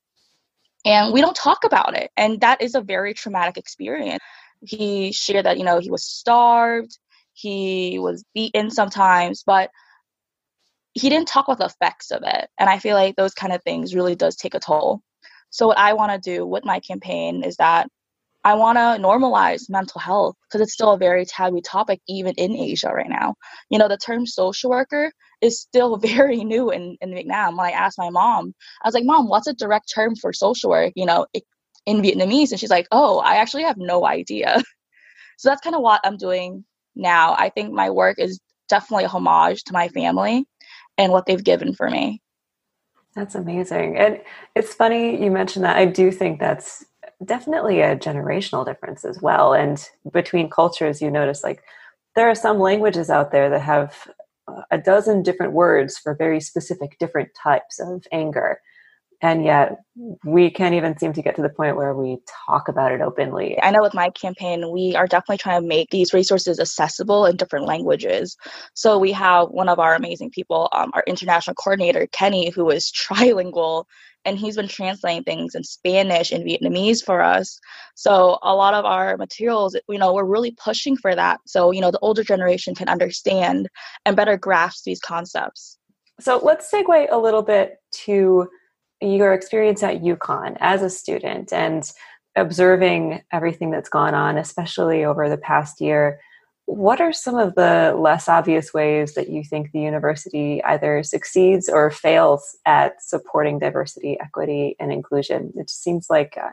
And 0.85 1.13
we 1.13 1.21
don't 1.21 1.37
talk 1.37 1.65
about 1.65 1.97
it. 1.97 2.11
And 2.17 2.41
that 2.41 2.63
is 2.63 2.75
a 2.75 2.81
very 2.81 3.15
traumatic 3.15 3.57
experience. 3.57 4.23
He 4.63 5.13
shared 5.13 5.47
that, 5.47 5.59
you 5.59 5.65
know, 5.65 5.79
he 5.79 5.91
was 5.91 6.05
starved, 6.05 6.99
he 7.33 7.99
was 7.99 8.25
beaten 8.35 8.71
sometimes, 8.71 9.43
but 9.45 9.71
he 10.95 11.11
didn't 11.11 11.29
talk 11.29 11.47
about 11.47 11.59
the 11.59 11.67
effects 11.67 12.11
of 12.11 12.23
it. 12.25 12.49
And 12.59 12.71
I 12.71 12.79
feel 12.79 12.97
like 12.97 13.17
those 13.17 13.35
kind 13.35 13.53
of 13.53 13.63
things 13.63 13.95
really 13.95 14.15
does 14.15 14.35
take 14.35 14.55
a 14.55 14.61
toll. 14.61 15.03
So 15.51 15.69
what 15.69 15.79
I 15.79 15.93
want 15.95 16.13
to 16.13 16.31
do 16.31 16.47
with 16.47 16.65
my 16.65 16.81
campaign 16.81 17.43
is 17.45 17.57
that 17.57 17.89
I 18.47 18.55
want 18.55 18.77
to 18.79 19.03
normalize 19.03 19.69
mental 19.69 20.01
health 20.01 20.37
because 20.43 20.61
it's 20.61 20.73
still 20.73 20.93
a 20.93 20.99
very 20.99 21.25
taboo 21.25 21.61
topic 21.61 22.01
even 22.09 22.33
in 22.35 22.55
Asia 22.55 22.91
right 22.91 23.09
now. 23.09 23.35
You 23.71 23.79
know, 23.81 23.89
the 23.89 23.97
term 23.97 24.25
social 24.25 24.71
worker 24.71 25.11
is 25.41 25.61
still 25.61 25.97
very 26.15 26.45
new 26.45 26.71
in, 26.71 26.97
in 27.01 27.11
Vietnam. 27.13 27.57
When 27.57 27.67
I 27.67 27.73
asked 27.73 27.99
my 27.99 28.09
mom, 28.09 28.55
I 28.85 28.87
was 28.87 28.95
like, 28.95 29.05
Mom, 29.05 29.29
what's 29.29 29.49
a 29.49 29.53
direct 29.53 29.91
term 29.93 30.15
for 30.15 30.33
social 30.33 30.71
work, 30.71 30.93
you 30.95 31.07
know, 31.07 31.27
in 31.87 32.03
Vietnamese? 32.03 32.53
And 32.53 32.61
she's 32.61 32.71
like, 32.71 32.87
Oh, 32.93 33.19
I 33.19 33.37
actually 33.37 33.65
have 33.65 33.79
no 33.79 34.07
idea. 34.07 34.63
so 35.39 35.49
that's 35.49 35.61
kind 35.61 35.75
of 35.75 35.83
what 35.83 36.01
I'm 36.05 36.17
doing 36.17 36.65
now. 36.95 37.35
I 37.37 37.51
think 37.51 37.73
my 37.73 37.91
work 37.91 38.21
is 38.21 38.39
definitely 38.69 39.05
a 39.05 39.09
homage 39.09 39.65
to 39.65 39.73
my 39.73 39.89
family 39.89 40.47
and 40.99 41.11
what 41.11 41.27
they've 41.27 41.43
given 41.43 41.75
for 41.75 41.91
me. 41.91 42.23
That's 43.17 43.35
amazing. 43.35 43.97
And 43.97 44.21
it's 44.55 44.75
funny 44.75 45.23
you 45.23 45.31
mentioned 45.31 45.65
that. 45.65 45.77
I 45.77 45.87
do 45.87 46.13
think 46.13 46.39
that's 46.39 46.85
definitely 47.25 47.81
a 47.81 47.97
generational 47.97 48.65
difference 48.65 49.07
as 49.07 49.23
well. 49.23 49.55
And 49.55 49.83
between 50.13 50.51
cultures, 50.51 51.01
you 51.01 51.11
notice 51.11 51.43
like 51.43 51.63
there 52.15 52.29
are 52.29 52.35
some 52.35 52.61
languages 52.61 53.11
out 53.11 53.33
there 53.33 53.49
that 53.51 53.63
have 53.63 54.09
uh, 54.49 54.63
a 54.71 54.79
dozen 54.79 55.23
different 55.23 55.55
words 55.55 55.99
for 55.99 56.15
very 56.15 56.41
specific 56.41 56.99
different 56.99 57.31
types 57.35 57.81
of 57.81 58.05
anger 58.13 58.61
and 59.23 59.45
yet 59.45 59.83
we 60.25 60.51
can't 60.51 60.75
even 60.75 60.99
seem 60.99 61.13
to 61.13 61.23
get 61.23 61.37
to 61.37 61.43
the 61.43 61.49
point 61.49 61.77
where 61.77 61.95
we 61.95 62.19
talk 62.47 62.69
about 62.69 62.93
it 62.93 63.01
openly. 63.01 63.59
I 63.63 63.71
know 63.71 63.83
with 63.83 63.95
my 63.95 64.11
campaign, 64.11 64.71
we 64.71 64.95
are 64.95 65.07
definitely 65.07 65.39
trying 65.39 65.63
to 65.63 65.67
make 65.67 65.91
these 65.91 66.13
resources 66.13 66.61
accessible 66.61 67.27
in 67.27 67.37
different 67.37 67.67
languages. 67.67 68.37
So 68.75 68.99
we 68.99 69.13
have 69.13 69.49
one 69.49 69.69
of 69.69 69.79
our 69.79 69.95
amazing 69.95 70.31
people, 70.31 70.69
um, 70.73 70.91
our 70.95 71.03
international 71.07 71.55
coordinator, 71.55 72.07
Kenny, 72.13 72.51
who 72.51 72.69
is 72.71 72.93
trilingual, 72.93 73.85
and 74.27 74.39
he's 74.39 74.57
been 74.57 74.69
translating 74.69 75.23
things 75.23 75.55
in 75.55 75.63
Spanish 75.65 76.33
and 76.33 76.45
Vietnamese 76.45 77.03
for 77.03 77.23
us. 77.23 77.59
So 77.95 78.39
a 78.43 78.55
lot 78.55 78.75
of 78.75 78.85
our 78.85 79.17
materials, 79.17 79.77
you 79.89 79.99
know, 79.99 80.13
we're 80.13 80.25
really 80.25 80.51
pushing 80.51 80.97
for 80.97 81.15
that. 81.15 81.41
So, 81.47 81.71
you 81.71 81.81
know, 81.81 81.93
the 81.93 82.01
older 82.01 82.25
generation 82.25 82.75
can 82.75 82.89
understand 82.89 83.69
and 84.05 84.17
better 84.17 84.37
grasp 84.37 84.85
these 84.85 85.01
concepts. 85.01 85.79
So 86.21 86.41
let's 86.43 86.71
segue 86.71 87.07
a 87.11 87.19
little 87.19 87.43
bit 87.43 87.77
to 88.05 88.49
your 89.01 89.33
experience 89.33 89.83
at 89.83 90.03
UConn 90.03 90.57
as 90.61 90.83
a 90.83 90.91
student 90.91 91.53
and 91.53 91.91
observing 92.37 93.23
everything 93.33 93.71
that's 93.71 93.89
gone 93.89 94.15
on, 94.15 94.37
especially 94.39 95.05
over 95.05 95.29
the 95.29 95.39
past 95.39 95.81
year, 95.81 96.21
what 96.67 97.01
are 97.01 97.13
some 97.13 97.37
of 97.37 97.55
the 97.55 97.95
less 97.97 98.29
obvious 98.29 98.75
ways 98.75 99.15
that 99.15 99.29
you 99.29 99.45
think 99.45 99.71
the 99.71 99.81
university 99.81 100.63
either 100.65 101.03
succeeds 101.03 101.69
or 101.69 101.91
fails 101.91 102.57
at 102.67 103.01
supporting 103.03 103.61
diversity, 103.61 104.19
equity, 104.21 104.77
and 104.81 104.93
inclusion? 104.93 105.53
It 105.57 105.71
seems 105.71 106.09
like 106.11 106.37
uh, 106.37 106.51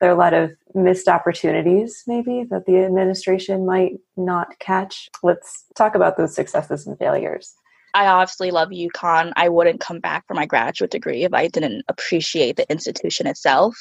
there 0.00 0.08
are 0.08 0.14
a 0.14 0.18
lot 0.18 0.32
of 0.32 0.52
missed 0.74 1.08
opportunities, 1.08 2.02
maybe, 2.06 2.44
that 2.50 2.64
the 2.64 2.78
administration 2.78 3.66
might 3.66 3.92
not 4.16 4.58
catch. 4.58 5.10
Let's 5.22 5.66
talk 5.76 5.94
about 5.94 6.16
those 6.16 6.34
successes 6.34 6.86
and 6.86 6.98
failures. 6.98 7.54
I 7.94 8.06
obviously 8.06 8.50
love 8.50 8.68
UConn. 8.68 9.32
I 9.36 9.48
wouldn't 9.48 9.80
come 9.80 10.00
back 10.00 10.26
for 10.26 10.34
my 10.34 10.46
graduate 10.46 10.90
degree 10.90 11.24
if 11.24 11.34
I 11.34 11.48
didn't 11.48 11.84
appreciate 11.88 12.56
the 12.56 12.70
institution 12.70 13.26
itself. 13.26 13.76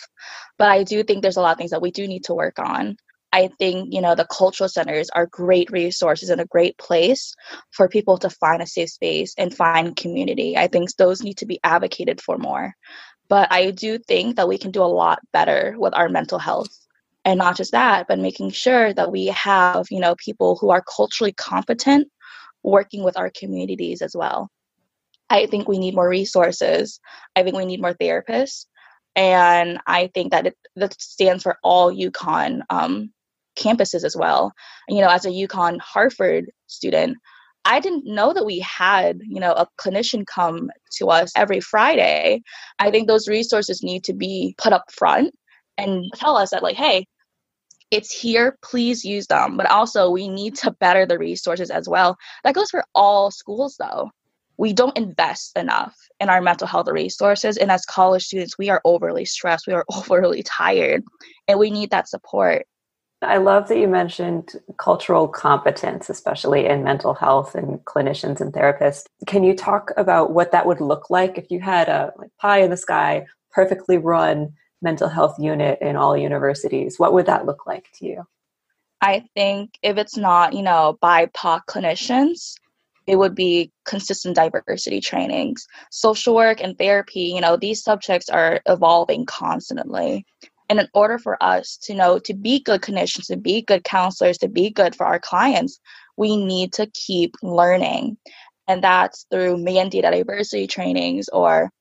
But 0.57 0.69
I 0.69 0.83
do 0.83 1.03
think 1.03 1.21
there's 1.21 1.37
a 1.37 1.41
lot 1.41 1.53
of 1.53 1.57
things 1.57 1.71
that 1.71 1.81
we 1.81 1.91
do 1.91 2.07
need 2.07 2.23
to 2.25 2.33
work 2.33 2.59
on. 2.59 2.97
I 3.31 3.49
think, 3.59 3.93
you 3.93 4.01
know, 4.01 4.15
the 4.15 4.25
cultural 4.25 4.69
centers 4.69 5.09
are 5.11 5.27
great 5.27 5.69
resources 5.71 6.29
and 6.29 6.41
a 6.41 6.45
great 6.45 6.77
place 6.77 7.35
for 7.71 7.87
people 7.87 8.17
to 8.19 8.29
find 8.29 8.61
a 8.61 8.67
safe 8.67 8.89
space 8.89 9.35
and 9.37 9.55
find 9.55 9.95
community. 9.95 10.57
I 10.57 10.67
think 10.67 10.95
those 10.95 11.21
need 11.21 11.37
to 11.37 11.45
be 11.45 11.59
advocated 11.63 12.21
for 12.21 12.37
more. 12.37 12.73
But 13.27 13.51
I 13.51 13.69
do 13.69 13.99
think 13.99 14.37
that 14.37 14.47
we 14.47 14.57
can 14.57 14.71
do 14.71 14.81
a 14.81 14.85
lot 14.85 15.19
better 15.31 15.75
with 15.77 15.93
our 15.95 16.09
mental 16.09 16.39
health. 16.39 16.75
And 17.25 17.37
not 17.37 17.57
just 17.57 17.73
that, 17.73 18.07
but 18.07 18.17
making 18.17 18.51
sure 18.51 18.93
that 18.93 19.11
we 19.11 19.27
have, 19.27 19.85
you 19.91 19.99
know, 19.99 20.15
people 20.15 20.55
who 20.55 20.71
are 20.71 20.81
culturally 20.81 21.33
competent 21.33 22.07
working 22.63 23.03
with 23.03 23.17
our 23.17 23.31
communities 23.37 24.01
as 24.01 24.15
well. 24.15 24.49
I 25.29 25.45
think 25.45 25.67
we 25.67 25.77
need 25.77 25.95
more 25.95 26.09
resources. 26.09 26.99
I 27.35 27.43
think 27.43 27.55
we 27.55 27.65
need 27.65 27.81
more 27.81 27.93
therapists. 27.93 28.65
And 29.15 29.79
I 29.85 30.09
think 30.13 30.31
that 30.31 30.47
it 30.47 30.57
that 30.75 30.99
stands 30.99 31.43
for 31.43 31.57
all 31.63 31.93
UConn 31.93 32.61
um, 32.69 33.11
campuses 33.57 34.03
as 34.03 34.15
well. 34.15 34.53
You 34.87 35.01
know, 35.01 35.09
as 35.09 35.25
a 35.25 35.29
UConn 35.29 35.79
Hartford 35.79 36.45
student, 36.67 37.17
I 37.65 37.79
didn't 37.79 38.05
know 38.05 38.33
that 38.33 38.45
we 38.45 38.59
had, 38.59 39.19
you 39.21 39.39
know, 39.39 39.51
a 39.51 39.67
clinician 39.79 40.25
come 40.25 40.71
to 40.97 41.07
us 41.07 41.31
every 41.35 41.59
Friday. 41.59 42.41
I 42.79 42.89
think 42.89 43.07
those 43.07 43.27
resources 43.27 43.83
need 43.83 44.03
to 44.05 44.13
be 44.13 44.55
put 44.57 44.73
up 44.73 44.85
front 44.91 45.33
and 45.77 46.05
tell 46.15 46.37
us 46.37 46.51
that 46.51 46.63
like, 46.63 46.77
hey, 46.77 47.05
it's 47.91 48.11
here, 48.11 48.57
please 48.61 49.03
use 49.03 49.27
them. 49.27 49.57
But 49.57 49.69
also 49.69 50.09
we 50.09 50.27
need 50.27 50.55
to 50.57 50.71
better 50.71 51.05
the 51.05 51.17
resources 51.17 51.69
as 51.69 51.87
well. 51.87 52.17
That 52.43 52.55
goes 52.55 52.69
for 52.69 52.83
all 52.95 53.31
schools 53.31 53.77
though. 53.79 54.11
We 54.57 54.73
don't 54.73 54.97
invest 54.97 55.57
enough 55.57 55.95
in 56.19 56.29
our 56.29 56.41
mental 56.41 56.67
health 56.67 56.89
resources. 56.89 57.55
And 57.57 57.71
as 57.71 57.85
college 57.85 58.25
students, 58.25 58.57
we 58.57 58.69
are 58.69 58.81
overly 58.83 59.25
stressed, 59.25 59.67
we 59.67 59.73
are 59.73 59.85
overly 59.95 60.43
tired, 60.43 61.03
and 61.47 61.57
we 61.57 61.71
need 61.71 61.91
that 61.91 62.09
support. 62.09 62.65
I 63.21 63.37
love 63.37 63.67
that 63.67 63.77
you 63.77 63.87
mentioned 63.87 64.53
cultural 64.77 65.27
competence, 65.27 66.09
especially 66.09 66.67
in 66.67 66.85
mental 66.85 67.13
health 67.13 67.53
and 67.53 67.79
clinicians 67.79 68.39
and 68.39 68.53
therapists. 68.53 69.03
Can 69.27 69.43
you 69.43 69.53
talk 69.53 69.91
about 69.97 70.31
what 70.31 70.51
that 70.51 70.65
would 70.65 70.79
look 70.79 71.09
like 71.09 71.37
if 71.37 71.51
you 71.51 71.59
had 71.59 71.89
a 71.89 72.13
like 72.17 72.29
pie 72.39 72.59
in 72.59 72.69
the 72.69 72.77
sky, 72.77 73.25
perfectly 73.51 73.97
run 73.97 74.53
mental 74.81 75.09
health 75.09 75.37
unit 75.39 75.79
in 75.81 75.95
all 75.95 76.17
universities? 76.17 76.97
What 76.97 77.13
would 77.13 77.25
that 77.25 77.45
look 77.45 77.65
like 77.65 77.87
to 77.95 78.05
you? 78.05 78.27
I 79.01 79.23
think 79.35 79.77
if 79.81 79.97
it's 79.97 80.17
not, 80.17 80.53
you 80.53 80.61
know, 80.61 80.97
BIPOC 81.01 81.61
clinicians, 81.67 82.53
it 83.07 83.17
would 83.17 83.33
be 83.33 83.71
consistent 83.85 84.35
diversity 84.35 85.01
trainings. 85.01 85.65
Social 85.89 86.35
work 86.35 86.61
and 86.61 86.77
therapy, 86.77 87.21
you 87.21 87.41
know, 87.41 87.57
these 87.57 87.83
subjects 87.83 88.29
are 88.29 88.61
evolving 88.67 89.25
constantly. 89.25 90.25
And 90.69 90.79
in 90.79 90.87
order 90.93 91.17
for 91.17 91.41
us 91.41 91.77
to 91.83 91.95
know 91.95 92.19
to 92.19 92.33
be 92.35 92.59
good 92.59 92.81
clinicians, 92.81 93.27
to 93.27 93.37
be 93.37 93.63
good 93.63 93.83
counselors, 93.83 94.37
to 94.39 94.47
be 94.47 94.69
good 94.69 94.95
for 94.95 95.07
our 95.07 95.19
clients, 95.19 95.79
we 96.17 96.37
need 96.37 96.73
to 96.73 96.85
keep 96.93 97.35
learning. 97.41 98.17
And 98.67 98.83
that's 98.83 99.25
through 99.31 99.57
mandated 99.57 100.11
diversity 100.11 100.67
trainings 100.67 101.27
or 101.29 101.71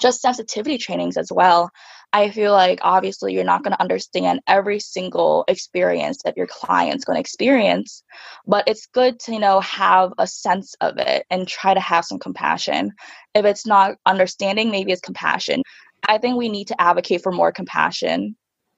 just 0.00 0.20
sensitivity 0.20 0.78
trainings 0.78 1.16
as 1.16 1.32
well. 1.32 1.70
I 2.12 2.30
feel 2.30 2.52
like 2.52 2.78
obviously 2.82 3.34
you're 3.34 3.44
not 3.44 3.62
going 3.62 3.72
to 3.72 3.80
understand 3.80 4.40
every 4.46 4.80
single 4.80 5.44
experience 5.46 6.18
that 6.24 6.36
your 6.36 6.46
client's 6.46 7.04
going 7.04 7.16
to 7.16 7.20
experience, 7.20 8.02
but 8.46 8.64
it's 8.66 8.86
good 8.86 9.20
to 9.20 9.32
you 9.32 9.38
know 9.38 9.60
have 9.60 10.12
a 10.18 10.26
sense 10.26 10.74
of 10.80 10.96
it 10.98 11.26
and 11.30 11.46
try 11.46 11.74
to 11.74 11.80
have 11.80 12.04
some 12.04 12.18
compassion. 12.18 12.92
If 13.34 13.44
it's 13.44 13.66
not 13.66 13.96
understanding, 14.06 14.70
maybe 14.70 14.92
it's 14.92 15.00
compassion. 15.00 15.62
I 16.08 16.18
think 16.18 16.36
we 16.36 16.48
need 16.48 16.68
to 16.68 16.80
advocate 16.80 17.22
for 17.22 17.32
more 17.32 17.52
compassion. 17.52 18.36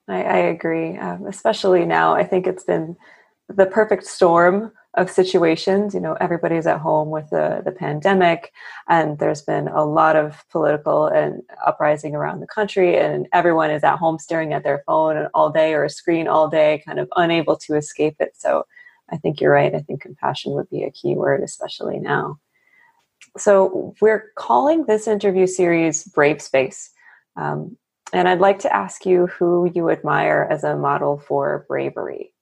I, 0.09 0.23
I 0.23 0.37
agree, 0.37 0.97
um, 0.99 1.27
especially 1.27 1.85
now. 1.85 2.15
I 2.15 2.25
think 2.25 2.47
it's 2.47 2.65
been 2.65 2.97
the 3.49 3.67
perfect 3.67 4.07
storm 4.07 4.73
of 4.95 5.11
situations. 5.11 5.95
You 5.95 6.01
know, 6.01 6.15
everybody's 6.21 6.67
at 6.67 6.81
home 6.81 7.11
with 7.11 7.31
the, 7.31 7.63
the 7.65 7.73
pandemic, 7.73 8.53
and 8.89 9.19
there's 9.19 9.43
been 9.43 9.69
a 9.69 9.85
lot 9.85 10.17
of 10.17 10.43
political 10.51 11.07
and 11.07 11.43
uprising 11.65 12.15
around 12.15 12.41
the 12.41 12.47
country, 12.47 12.97
and 12.97 13.29
everyone 13.33 13.71
is 13.71 13.85
at 13.85 13.99
home 13.99 14.19
staring 14.19 14.53
at 14.53 14.65
their 14.65 14.83
phone 14.87 15.29
all 15.35 15.51
day 15.51 15.75
or 15.75 15.85
a 15.85 15.91
screen 15.91 16.27
all 16.27 16.49
day, 16.49 16.83
kind 16.87 16.99
of 16.99 17.09
unable 17.17 17.57
to 17.57 17.77
escape 17.77 18.17
it. 18.21 18.33
So 18.37 18.67
I 19.11 19.17
think 19.17 19.41
you're 19.41 19.53
right. 19.53 19.75
I 19.75 19.81
think 19.81 20.03
compassion 20.03 20.53
would 20.53 20.71
be 20.71 20.85
a 20.85 20.91
key 20.91 21.15
word, 21.15 21.43
especially 21.43 21.99
now. 21.99 22.39
So 23.37 23.95
we're 24.01 24.33
calling 24.35 24.87
this 24.87 25.07
interview 25.07 25.47
series 25.47 26.05
Brave 26.05 26.43
Space. 26.43 26.91
Um, 27.37 27.77
and 28.13 28.29
I'd 28.29 28.41
like 28.41 28.59
to 28.61 28.75
ask 28.75 29.07
you 29.07 29.27
who 29.29 29.71
you 29.73 29.91
admire 29.91 30.49
as 30.51 30.65
a 30.65 30.77
model 30.77 31.19
for 31.19 31.65
bravery. 31.69 32.33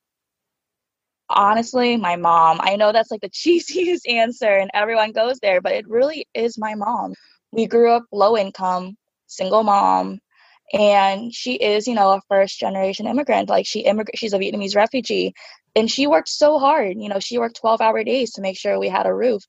Honestly, 1.31 1.97
my 1.97 2.17
mom. 2.17 2.59
I 2.63 2.77
know 2.77 2.93
that's 2.93 3.11
like 3.11 3.21
the 3.21 3.31
cheesiest 3.31 4.09
answer, 4.09 4.51
and 4.51 4.71
everyone 4.75 5.13
goes 5.13 5.39
there, 5.41 5.61
but 5.61 5.73
it 5.73 5.89
really 5.89 6.27
is 6.35 6.59
my 6.59 6.75
mom. 6.75 7.15
We 7.53 7.67
grew 7.67 7.93
up 7.93 8.05
low 8.13 8.37
income, 8.37 8.97
single 9.27 9.63
mom, 9.63 10.21
and 10.73 11.35
she 11.35 11.55
is, 11.55 11.87
you 11.87 11.95
know, 11.95 12.13
a 12.13 12.21
first 12.29 12.59
generation 12.59 13.07
immigrant. 13.07 13.49
Like 13.49 13.67
she 13.67 13.81
immigrant, 13.81 14.19
she's 14.19 14.33
a 14.33 14.39
Vietnamese 14.39 14.77
refugee, 14.77 15.35
and 15.77 15.91
she 15.91 16.07
worked 16.07 16.29
so 16.29 16.59
hard. 16.59 16.97
You 16.99 17.09
know, 17.09 17.21
she 17.21 17.39
worked 17.39 17.57
twelve 17.61 17.81
hour 17.81 18.05
days 18.05 18.33
to 18.33 18.43
make 18.43 18.59
sure 18.59 18.79
we 18.79 18.89
had 18.89 19.07
a 19.07 19.15
roof, 19.15 19.43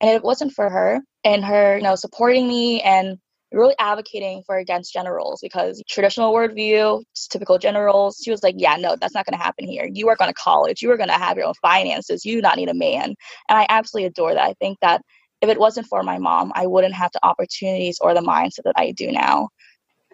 and 0.00 0.10
it 0.10 0.22
wasn't 0.24 0.52
for 0.52 0.68
her 0.70 1.00
and 1.24 1.44
her, 1.44 1.76
you 1.78 1.82
know, 1.84 1.94
supporting 1.96 2.48
me 2.48 2.80
and 2.82 3.18
really 3.52 3.74
advocating 3.78 4.42
for 4.46 4.56
against 4.56 4.92
gender 4.92 5.14
roles 5.14 5.40
because 5.40 5.82
traditional 5.88 6.32
worldview, 6.32 7.02
typical 7.30 7.58
gender 7.58 7.84
roles, 7.84 8.20
she 8.22 8.30
was 8.30 8.42
like, 8.42 8.54
yeah, 8.58 8.76
no, 8.76 8.96
that's 8.96 9.14
not 9.14 9.26
going 9.26 9.38
to 9.38 9.42
happen 9.42 9.66
here. 9.66 9.88
You 9.92 10.08
are 10.08 10.16
going 10.16 10.30
to 10.30 10.34
college. 10.34 10.82
You 10.82 10.90
are 10.90 10.96
going 10.96 11.08
to 11.08 11.14
have 11.14 11.36
your 11.36 11.46
own 11.46 11.54
finances. 11.62 12.24
You 12.24 12.36
do 12.36 12.42
not 12.42 12.56
need 12.56 12.68
a 12.68 12.74
man. 12.74 13.14
And 13.48 13.58
I 13.58 13.66
absolutely 13.68 14.06
adore 14.06 14.34
that. 14.34 14.44
I 14.44 14.54
think 14.54 14.78
that 14.80 15.02
if 15.40 15.48
it 15.48 15.58
wasn't 15.58 15.88
for 15.88 16.02
my 16.02 16.18
mom, 16.18 16.52
I 16.54 16.66
wouldn't 16.66 16.94
have 16.94 17.10
the 17.12 17.24
opportunities 17.26 17.98
or 18.00 18.14
the 18.14 18.20
mindset 18.20 18.64
that 18.64 18.74
I 18.76 18.92
do 18.92 19.10
now. 19.10 19.48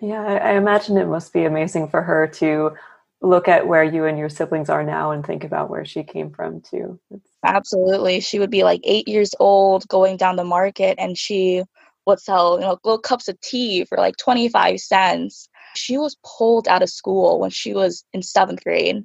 Yeah, 0.00 0.22
I 0.22 0.52
imagine 0.52 0.96
it 0.96 1.06
must 1.06 1.32
be 1.32 1.44
amazing 1.44 1.88
for 1.88 2.02
her 2.02 2.26
to 2.34 2.72
look 3.20 3.48
at 3.48 3.66
where 3.66 3.82
you 3.82 4.04
and 4.04 4.18
your 4.18 4.28
siblings 4.28 4.70
are 4.70 4.84
now 4.84 5.10
and 5.10 5.26
think 5.26 5.44
about 5.44 5.70
where 5.70 5.84
she 5.84 6.04
came 6.04 6.30
from 6.30 6.60
too. 6.60 6.98
It's- 7.10 7.28
Absolutely. 7.44 8.20
She 8.20 8.38
would 8.38 8.50
be 8.50 8.64
like 8.64 8.80
eight 8.84 9.08
years 9.08 9.30
old 9.40 9.86
going 9.88 10.16
down 10.16 10.36
the 10.36 10.44
market 10.44 10.96
and 10.98 11.16
she 11.16 11.62
would 12.08 12.20
sell, 12.20 12.58
you 12.58 12.66
know, 12.66 12.78
little 12.84 12.98
cups 12.98 13.28
of 13.28 13.40
tea 13.40 13.84
for 13.84 13.98
like 13.98 14.16
25 14.16 14.80
cents. 14.80 15.48
She 15.76 15.96
was 15.96 16.16
pulled 16.24 16.66
out 16.66 16.82
of 16.82 16.90
school 16.90 17.38
when 17.38 17.50
she 17.50 17.72
was 17.74 18.04
in 18.12 18.22
seventh 18.22 18.64
grade 18.64 19.04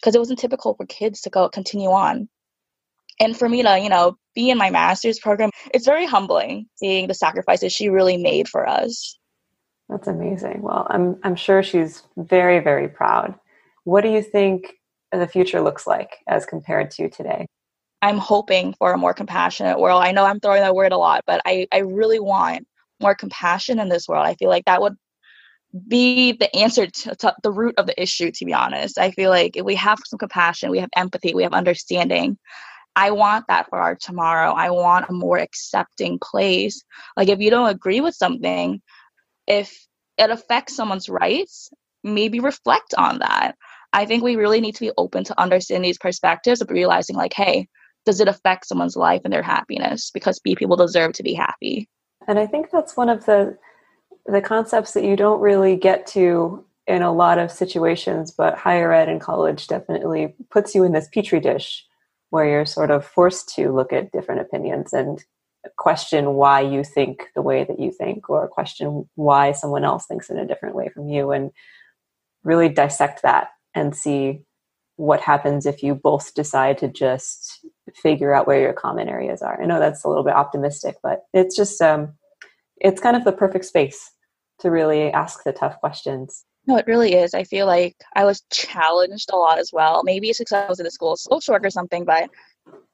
because 0.00 0.14
it 0.14 0.18
wasn't 0.18 0.38
typical 0.38 0.74
for 0.74 0.86
kids 0.86 1.20
to 1.22 1.30
go 1.30 1.48
continue 1.48 1.90
on. 1.90 2.28
And 3.20 3.36
for 3.36 3.48
me 3.48 3.62
to, 3.62 3.78
you 3.78 3.88
know, 3.88 4.16
be 4.34 4.48
in 4.48 4.58
my 4.58 4.70
master's 4.70 5.18
program, 5.18 5.50
it's 5.74 5.84
very 5.84 6.06
humbling 6.06 6.66
seeing 6.76 7.08
the 7.08 7.14
sacrifices 7.14 7.72
she 7.72 7.88
really 7.88 8.16
made 8.16 8.48
for 8.48 8.66
us. 8.68 9.18
That's 9.88 10.06
amazing. 10.06 10.62
Well, 10.62 10.86
I'm 10.90 11.18
I'm 11.24 11.34
sure 11.34 11.62
she's 11.62 12.02
very 12.16 12.60
very 12.60 12.88
proud. 12.88 13.34
What 13.84 14.02
do 14.02 14.10
you 14.10 14.22
think 14.22 14.74
the 15.10 15.26
future 15.26 15.60
looks 15.60 15.86
like 15.86 16.18
as 16.28 16.44
compared 16.44 16.90
to 16.92 17.08
today? 17.08 17.46
I'm 18.00 18.18
hoping 18.18 18.74
for 18.74 18.92
a 18.92 18.98
more 18.98 19.14
compassionate 19.14 19.78
world. 19.78 20.02
I 20.02 20.12
know 20.12 20.24
I'm 20.24 20.40
throwing 20.40 20.62
that 20.62 20.74
word 20.74 20.92
a 20.92 20.98
lot, 20.98 21.24
but 21.26 21.40
I, 21.44 21.66
I 21.72 21.78
really 21.78 22.20
want 22.20 22.66
more 23.00 23.14
compassion 23.14 23.78
in 23.78 23.88
this 23.88 24.08
world. 24.08 24.26
I 24.26 24.34
feel 24.34 24.48
like 24.48 24.66
that 24.66 24.80
would 24.80 24.96
be 25.86 26.32
the 26.32 26.54
answer 26.56 26.86
to, 26.86 27.14
to, 27.16 27.34
the 27.42 27.50
root 27.50 27.74
of 27.76 27.86
the 27.86 28.00
issue, 28.00 28.30
to 28.30 28.44
be 28.44 28.54
honest. 28.54 28.98
I 28.98 29.10
feel 29.10 29.30
like 29.30 29.56
if 29.56 29.64
we 29.64 29.74
have 29.74 29.98
some 30.04 30.18
compassion, 30.18 30.70
we 30.70 30.78
have 30.78 30.90
empathy, 30.96 31.34
we 31.34 31.42
have 31.42 31.52
understanding. 31.52 32.38
I 32.96 33.10
want 33.10 33.46
that 33.48 33.68
for 33.68 33.78
our 33.78 33.94
tomorrow. 33.94 34.52
I 34.52 34.70
want 34.70 35.08
a 35.08 35.12
more 35.12 35.38
accepting 35.38 36.18
place. 36.18 36.82
Like, 37.16 37.28
if 37.28 37.38
you 37.38 37.50
don't 37.50 37.68
agree 37.68 38.00
with 38.00 38.14
something, 38.14 38.80
if 39.46 39.86
it 40.16 40.30
affects 40.30 40.74
someone's 40.74 41.08
rights, 41.08 41.70
maybe 42.02 42.40
reflect 42.40 42.94
on 42.96 43.18
that. 43.20 43.56
I 43.92 44.04
think 44.04 44.22
we 44.22 44.36
really 44.36 44.60
need 44.60 44.74
to 44.76 44.80
be 44.80 44.92
open 44.96 45.24
to 45.24 45.40
understanding 45.40 45.88
these 45.88 45.98
perspectives 45.98 46.60
of 46.60 46.70
realizing, 46.70 47.16
like, 47.16 47.34
hey, 47.34 47.68
does 48.08 48.22
it 48.22 48.28
affect 48.28 48.64
someone's 48.64 48.96
life 48.96 49.20
and 49.22 49.34
their 49.34 49.42
happiness? 49.42 50.10
Because 50.10 50.40
people 50.40 50.76
deserve 50.76 51.12
to 51.12 51.22
be 51.22 51.34
happy. 51.34 51.90
And 52.26 52.38
i 52.38 52.46
think 52.46 52.70
that's 52.70 52.96
one 52.96 53.10
of 53.10 53.26
the 53.26 53.58
the 54.24 54.40
concepts 54.40 54.92
that 54.92 55.04
you 55.04 55.14
don't 55.14 55.40
really 55.40 55.76
get 55.76 56.06
to 56.06 56.64
in 56.86 57.02
a 57.02 57.12
lot 57.12 57.38
of 57.38 57.50
situations 57.50 58.30
but 58.30 58.56
higher 58.56 58.92
ed 58.92 59.08
and 59.08 59.20
college 59.20 59.66
definitely 59.66 60.34
puts 60.50 60.74
you 60.74 60.84
in 60.84 60.92
this 60.92 61.08
petri 61.12 61.40
dish 61.40 61.86
where 62.30 62.46
you're 62.46 62.66
sort 62.66 62.90
of 62.90 63.04
forced 63.04 63.54
to 63.54 63.72
look 63.72 63.92
at 63.92 64.12
different 64.12 64.40
opinions 64.40 64.92
and 64.92 65.24
question 65.76 66.34
why 66.34 66.60
you 66.60 66.84
think 66.84 67.28
the 67.34 67.42
way 67.42 67.64
that 67.64 67.80
you 67.80 67.90
think 67.90 68.28
or 68.28 68.48
question 68.48 69.08
why 69.14 69.52
someone 69.52 69.84
else 69.84 70.06
thinks 70.06 70.30
in 70.30 70.38
a 70.38 70.46
different 70.46 70.74
way 70.74 70.88
from 70.88 71.08
you 71.08 71.30
and 71.30 71.50
really 72.44 72.68
dissect 72.68 73.22
that 73.22 73.48
and 73.74 73.94
see 73.94 74.42
what 74.98 75.20
happens 75.20 75.64
if 75.64 75.82
you 75.82 75.94
both 75.94 76.34
decide 76.34 76.76
to 76.76 76.88
just 76.88 77.64
figure 77.96 78.34
out 78.34 78.46
where 78.46 78.60
your 78.60 78.72
common 78.72 79.08
areas 79.08 79.42
are. 79.42 79.60
I 79.60 79.66
know 79.66 79.78
that's 79.78 80.04
a 80.04 80.08
little 80.08 80.24
bit 80.24 80.34
optimistic, 80.34 80.96
but 81.02 81.22
it's 81.32 81.56
just 81.56 81.80
um, 81.80 82.14
it's 82.76 83.00
kind 83.00 83.16
of 83.16 83.24
the 83.24 83.32
perfect 83.32 83.64
space 83.64 84.10
to 84.60 84.70
really 84.70 85.12
ask 85.12 85.44
the 85.44 85.52
tough 85.52 85.78
questions. 85.80 86.44
No, 86.66 86.76
it 86.76 86.86
really 86.86 87.14
is. 87.14 87.32
I 87.32 87.44
feel 87.44 87.66
like 87.66 87.96
I 88.14 88.24
was 88.24 88.42
challenged 88.50 89.30
a 89.32 89.36
lot 89.36 89.58
as 89.58 89.70
well. 89.72 90.02
Maybe 90.04 90.28
it's 90.28 90.38
because 90.38 90.52
I 90.52 90.68
was 90.68 90.80
in 90.80 90.84
the 90.84 90.90
school 90.90 91.16
social 91.16 91.54
work 91.54 91.64
or 91.64 91.70
something, 91.70 92.04
but 92.04 92.28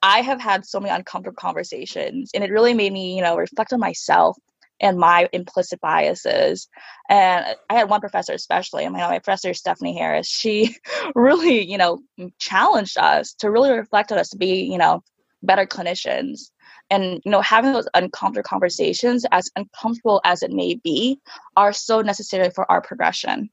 I 0.01 0.21
have 0.21 0.39
had 0.39 0.65
so 0.65 0.79
many 0.79 0.93
uncomfortable 0.95 1.35
conversations, 1.35 2.31
and 2.33 2.43
it 2.43 2.51
really 2.51 2.73
made 2.73 2.93
me, 2.93 3.15
you 3.15 3.21
know, 3.21 3.35
reflect 3.35 3.73
on 3.73 3.79
myself 3.79 4.37
and 4.79 4.97
my 4.97 5.29
implicit 5.31 5.79
biases. 5.81 6.67
And 7.09 7.55
I 7.69 7.75
had 7.75 7.89
one 7.89 8.01
professor, 8.01 8.33
especially, 8.33 8.85
I 8.85 8.89
mean, 8.89 8.99
my 8.99 9.19
professor 9.19 9.53
Stephanie 9.53 9.97
Harris. 9.97 10.27
She 10.27 10.75
really, 11.15 11.65
you 11.65 11.77
know, 11.77 12.01
challenged 12.39 12.97
us 12.97 13.33
to 13.35 13.51
really 13.51 13.71
reflect 13.71 14.11
on 14.11 14.17
us 14.17 14.29
to 14.29 14.37
be, 14.37 14.63
you 14.63 14.77
know, 14.77 15.03
better 15.43 15.65
clinicians. 15.65 16.49
And 16.89 17.21
you 17.25 17.31
know, 17.31 17.41
having 17.41 17.73
those 17.73 17.87
uncomfortable 17.93 18.47
conversations, 18.47 19.25
as 19.31 19.49
uncomfortable 19.55 20.21
as 20.23 20.43
it 20.43 20.51
may 20.51 20.75
be, 20.75 21.19
are 21.55 21.73
so 21.73 22.01
necessary 22.01 22.51
for 22.51 22.69
our 22.71 22.81
progression. 22.81 23.49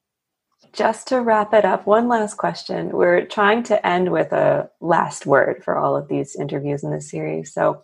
Just 0.73 1.09
to 1.09 1.21
wrap 1.21 1.52
it 1.52 1.64
up, 1.64 1.87
one 1.87 2.09
last 2.09 2.37
question. 2.37 2.91
We're 2.91 3.26
trying 3.26 3.62
to 3.64 3.87
end 3.87 4.11
with 4.11 4.33
a 4.33 4.71
last 4.81 5.26
word 5.26 5.62
for 5.62 5.76
all 5.76 5.97
of 5.97 6.09
these 6.09 6.35
interviews 6.37 6.83
in 6.83 6.91
this 6.91 7.11
series. 7.11 7.52
So, 7.52 7.83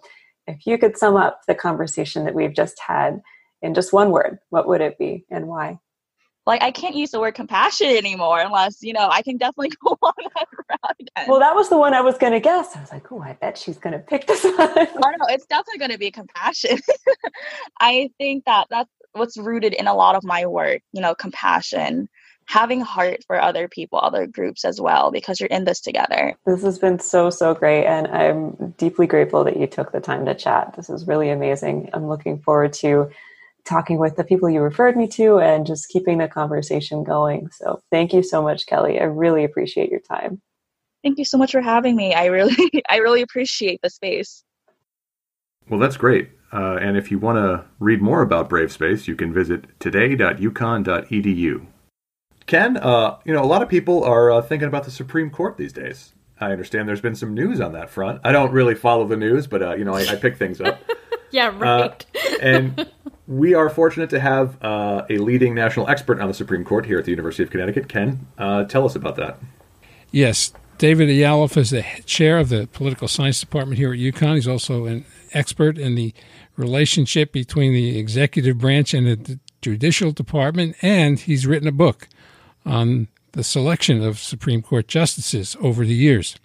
if 0.49 0.67
you 0.67 0.79
could 0.79 0.97
sum 0.97 1.17
up 1.17 1.43
the 1.47 1.55
conversation 1.55 2.25
that 2.25 2.35
we've 2.35 2.55
just 2.55 2.81
had 2.81 3.21
in 3.63 3.75
just 3.75 3.93
one 3.93 4.11
word, 4.11 4.39
what 4.51 4.67
would 4.67 4.81
it 4.81 4.99
be 4.99 5.25
and 5.31 5.47
why? 5.47 5.79
Like 6.47 6.63
I 6.63 6.71
can't 6.71 6.95
use 6.95 7.11
the 7.11 7.21
word 7.21 7.35
compassion 7.35 7.89
anymore 7.89 8.41
unless, 8.41 8.83
you 8.83 8.95
know, 8.95 9.09
I 9.11 9.21
can 9.21 9.37
definitely 9.37 9.71
go 9.85 9.99
on 10.01 10.13
that 10.35 10.47
route 10.71 10.97
again. 10.99 11.29
Well, 11.29 11.41
that 11.41 11.55
was 11.55 11.69
the 11.69 11.77
one 11.77 11.93
I 11.93 12.01
was 12.01 12.17
going 12.17 12.33
to 12.33 12.41
guess. 12.41 12.75
I 12.75 12.81
was 12.81 12.91
like, 12.91 13.13
oh, 13.13 13.21
I 13.21 13.35
bet 13.35 13.59
she's 13.59 13.77
going 13.77 13.93
to 13.93 13.99
pick 13.99 14.27
this 14.27 14.43
one. 14.45 14.55
I 14.59 14.87
know. 14.95 15.27
It's 15.29 15.45
definitely 15.47 15.79
going 15.79 15.91
to 15.91 15.99
be 15.99 16.11
compassion. 16.11 16.79
I 17.81 18.11
think 18.17 18.47
that 18.47 18.69
that's 18.71 18.91
what's 19.13 19.37
rooted 19.37 19.75
in 19.75 19.87
a 19.87 19.95
lot 19.95 20.15
of 20.15 20.25
my 20.25 20.47
work, 20.47 20.81
you 20.93 21.03
know, 21.03 21.15
compassion, 21.15 22.09
having 22.49 22.81
heart 22.81 23.23
for 23.27 23.41
other 23.41 23.69
people, 23.69 24.01
other 24.03 24.27
groups 24.27 24.65
as 24.65 24.81
well, 24.81 25.11
because 25.11 25.39
you're 25.39 25.49
in 25.49 25.65
this 25.65 25.81
together. 25.81 26.35
This 26.47 26.63
has 26.63 26.79
been 26.79 26.99
so, 26.99 27.29
so 27.29 27.55
great. 27.55 27.85
And 27.85 28.09
I'm 28.09 28.75
deeply 28.79 29.07
grateful 29.07 29.45
that 29.45 29.59
you 29.59 29.67
took 29.67 29.93
the 29.93 30.01
time 30.01 30.25
to 30.25 30.35
chat. 30.35 30.73
This 30.75 30.89
is 30.89 31.07
really 31.07 31.29
amazing. 31.29 31.91
I'm 31.93 32.09
looking 32.09 32.41
forward 32.41 32.73
to 32.75 33.11
talking 33.67 33.99
with 33.99 34.17
the 34.17 34.25
people 34.25 34.49
you 34.49 34.63
referred 34.63 34.97
me 34.97 35.07
to 35.09 35.39
and 35.39 35.67
just 35.67 35.91
keeping 35.91 36.17
the 36.17 36.27
conversation 36.27 37.05
going. 37.05 37.51
So 37.51 37.83
thank 37.93 38.15
you 38.15 38.23
so 38.23 38.43
much, 38.43 38.67
Kelly. 38.67 38.99
I 38.99 39.05
really 39.05 39.45
appreciate 39.45 39.91
your 39.91 40.01
time. 40.01 40.41
Thank 41.03 41.19
you 41.19 41.27
so 41.27 41.37
much 41.37 41.53
for 41.53 41.61
having 41.61 41.97
me. 41.97 42.15
I 42.15 42.27
really, 42.27 42.57
I 42.89 42.97
really 42.97 43.21
appreciate 43.21 43.81
the 43.83 43.91
space. 43.91 44.43
Well, 45.69 45.79
that's 45.79 45.99
great. 45.99 46.31
Uh, 46.51 46.79
and 46.81 46.97
if 46.97 47.11
you 47.11 47.19
want 47.19 47.37
to 47.37 47.67
read 47.79 48.01
more 48.01 48.23
about 48.23 48.49
Brave 48.49 48.73
Space, 48.73 49.07
you 49.07 49.17
can 49.17 49.35
visit 49.35 49.67
today.uconn.edu. 49.81 51.67
Ken, 52.49 52.79
uh, 52.79 53.19
you 53.25 53.33
know, 53.35 53.43
a 53.43 53.47
lot 53.47 53.63
of 53.63 53.69
people 53.69 54.03
are 54.03 54.33
uh, 54.33 54.43
thinking 54.43 54.67
about 54.67 54.85
the 54.85 54.91
Supreme 54.91 55.29
Court 55.31 55.59
these 55.59 55.73
days. 55.73 56.15
I 56.41 56.51
understand 56.51 56.89
there's 56.89 57.03
been 57.03 57.15
some 57.15 57.35
news 57.35 57.61
on 57.61 57.73
that 57.73 57.91
front. 57.91 58.23
I 58.25 58.33
don't 58.33 58.53
really 58.53 58.75
follow 58.75 59.07
the 59.07 59.19
news, 59.19 59.47
but 59.47 59.63
uh, 59.63 59.75
you 59.75 59.85
know, 59.85 59.95
I, 59.95 60.07
I 60.07 60.17
pick 60.17 60.39
things 60.39 60.61
up. 60.61 60.81
yeah, 61.31 61.55
right. 61.55 62.07
Uh, 62.17 62.29
and 62.41 62.91
we 63.29 63.53
are 63.53 63.69
fortunate 63.69 64.09
to 64.11 64.21
have 64.21 64.57
uh, 64.65 65.05
a 65.11 65.19
leading 65.19 65.55
national 65.55 65.89
expert 65.91 66.21
on 66.21 66.29
the 66.29 66.35
Supreme 66.35 66.65
Court 66.65 66.87
here 66.87 66.99
at 66.99 67.05
the 67.05 67.11
University 67.11 67.43
of 67.43 67.51
Connecticut. 67.51 67.87
Ken, 67.89 68.27
uh, 68.39 68.65
tell 68.65 68.87
us 68.87 68.97
about 68.97 69.17
that. 69.17 69.39
Yes, 70.11 70.55
David 70.79 71.11
Yalof 71.11 71.55
is 71.59 71.71
the 71.71 71.85
chair 72.07 72.39
of 72.39 72.49
the 72.49 72.67
political 72.73 73.09
science 73.09 73.41
department 73.41 73.77
here 73.77 73.93
at 73.93 73.99
UConn. 73.99 74.37
He's 74.37 74.49
also 74.49 74.87
an 74.87 75.05
expert 75.35 75.77
in 75.77 75.97
the 75.97 76.15
relationship 76.57 77.31
between 77.31 77.75
the 77.75 77.99
executive 77.99 78.57
branch 78.57 78.95
and 78.95 79.07
the 79.07 79.39
judicial 79.61 80.13
department, 80.13 80.77
and 80.81 81.21
he's 81.21 81.47
written 81.47 81.69
a 81.69 81.73
book 81.73 82.09
on 82.65 83.09
the 83.33 83.45
selection 83.45 84.03
of 84.03 84.19
Supreme 84.19 84.63
Court 84.63 84.89
justices 84.89 85.57
over 85.61 85.85
the 85.85 85.95
years. 85.95 86.37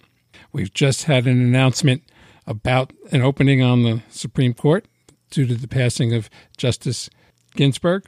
We've 0.52 0.72
just 0.72 1.04
had 1.04 1.26
an 1.26 1.40
announcement 1.40 2.02
about 2.46 2.92
an 3.10 3.22
opening 3.22 3.62
on 3.62 3.82
the 3.82 4.02
Supreme 4.10 4.54
Court 4.54 4.86
due 5.30 5.46
to 5.46 5.54
the 5.54 5.68
passing 5.68 6.14
of 6.14 6.30
Justice 6.56 7.10
Ginsburg. 7.56 8.04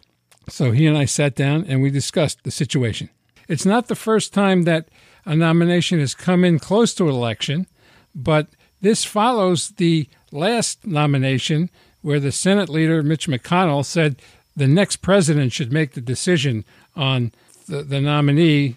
So 0.48 0.70
he 0.70 0.86
and 0.86 0.96
I 0.96 1.06
sat 1.06 1.34
down 1.34 1.64
and 1.66 1.82
we 1.82 1.90
discussed 1.90 2.44
the 2.44 2.50
situation. 2.50 3.10
It's 3.48 3.66
not 3.66 3.88
the 3.88 3.96
first 3.96 4.32
time 4.32 4.62
that 4.62 4.88
a 5.24 5.34
nomination 5.34 5.98
has 5.98 6.14
come 6.14 6.44
in 6.44 6.58
close 6.58 6.94
to 6.94 7.08
an 7.08 7.14
election, 7.14 7.66
but 8.14 8.48
this 8.80 9.04
follows 9.04 9.70
the 9.70 10.08
last 10.30 10.86
nomination 10.86 11.70
where 12.02 12.20
the 12.20 12.32
Senate 12.32 12.68
leader, 12.68 13.02
Mitch 13.02 13.26
McConnell, 13.26 13.84
said 13.84 14.22
the 14.54 14.68
next 14.68 14.96
president 14.96 15.52
should 15.52 15.72
make 15.72 15.92
the 15.92 16.00
decision 16.00 16.64
on 16.94 17.32
the, 17.66 17.82
the 17.82 18.00
nominee 18.00 18.76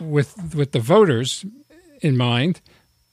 with, 0.00 0.54
with 0.54 0.72
the 0.72 0.80
voters 0.80 1.44
in 2.00 2.16
mind. 2.16 2.60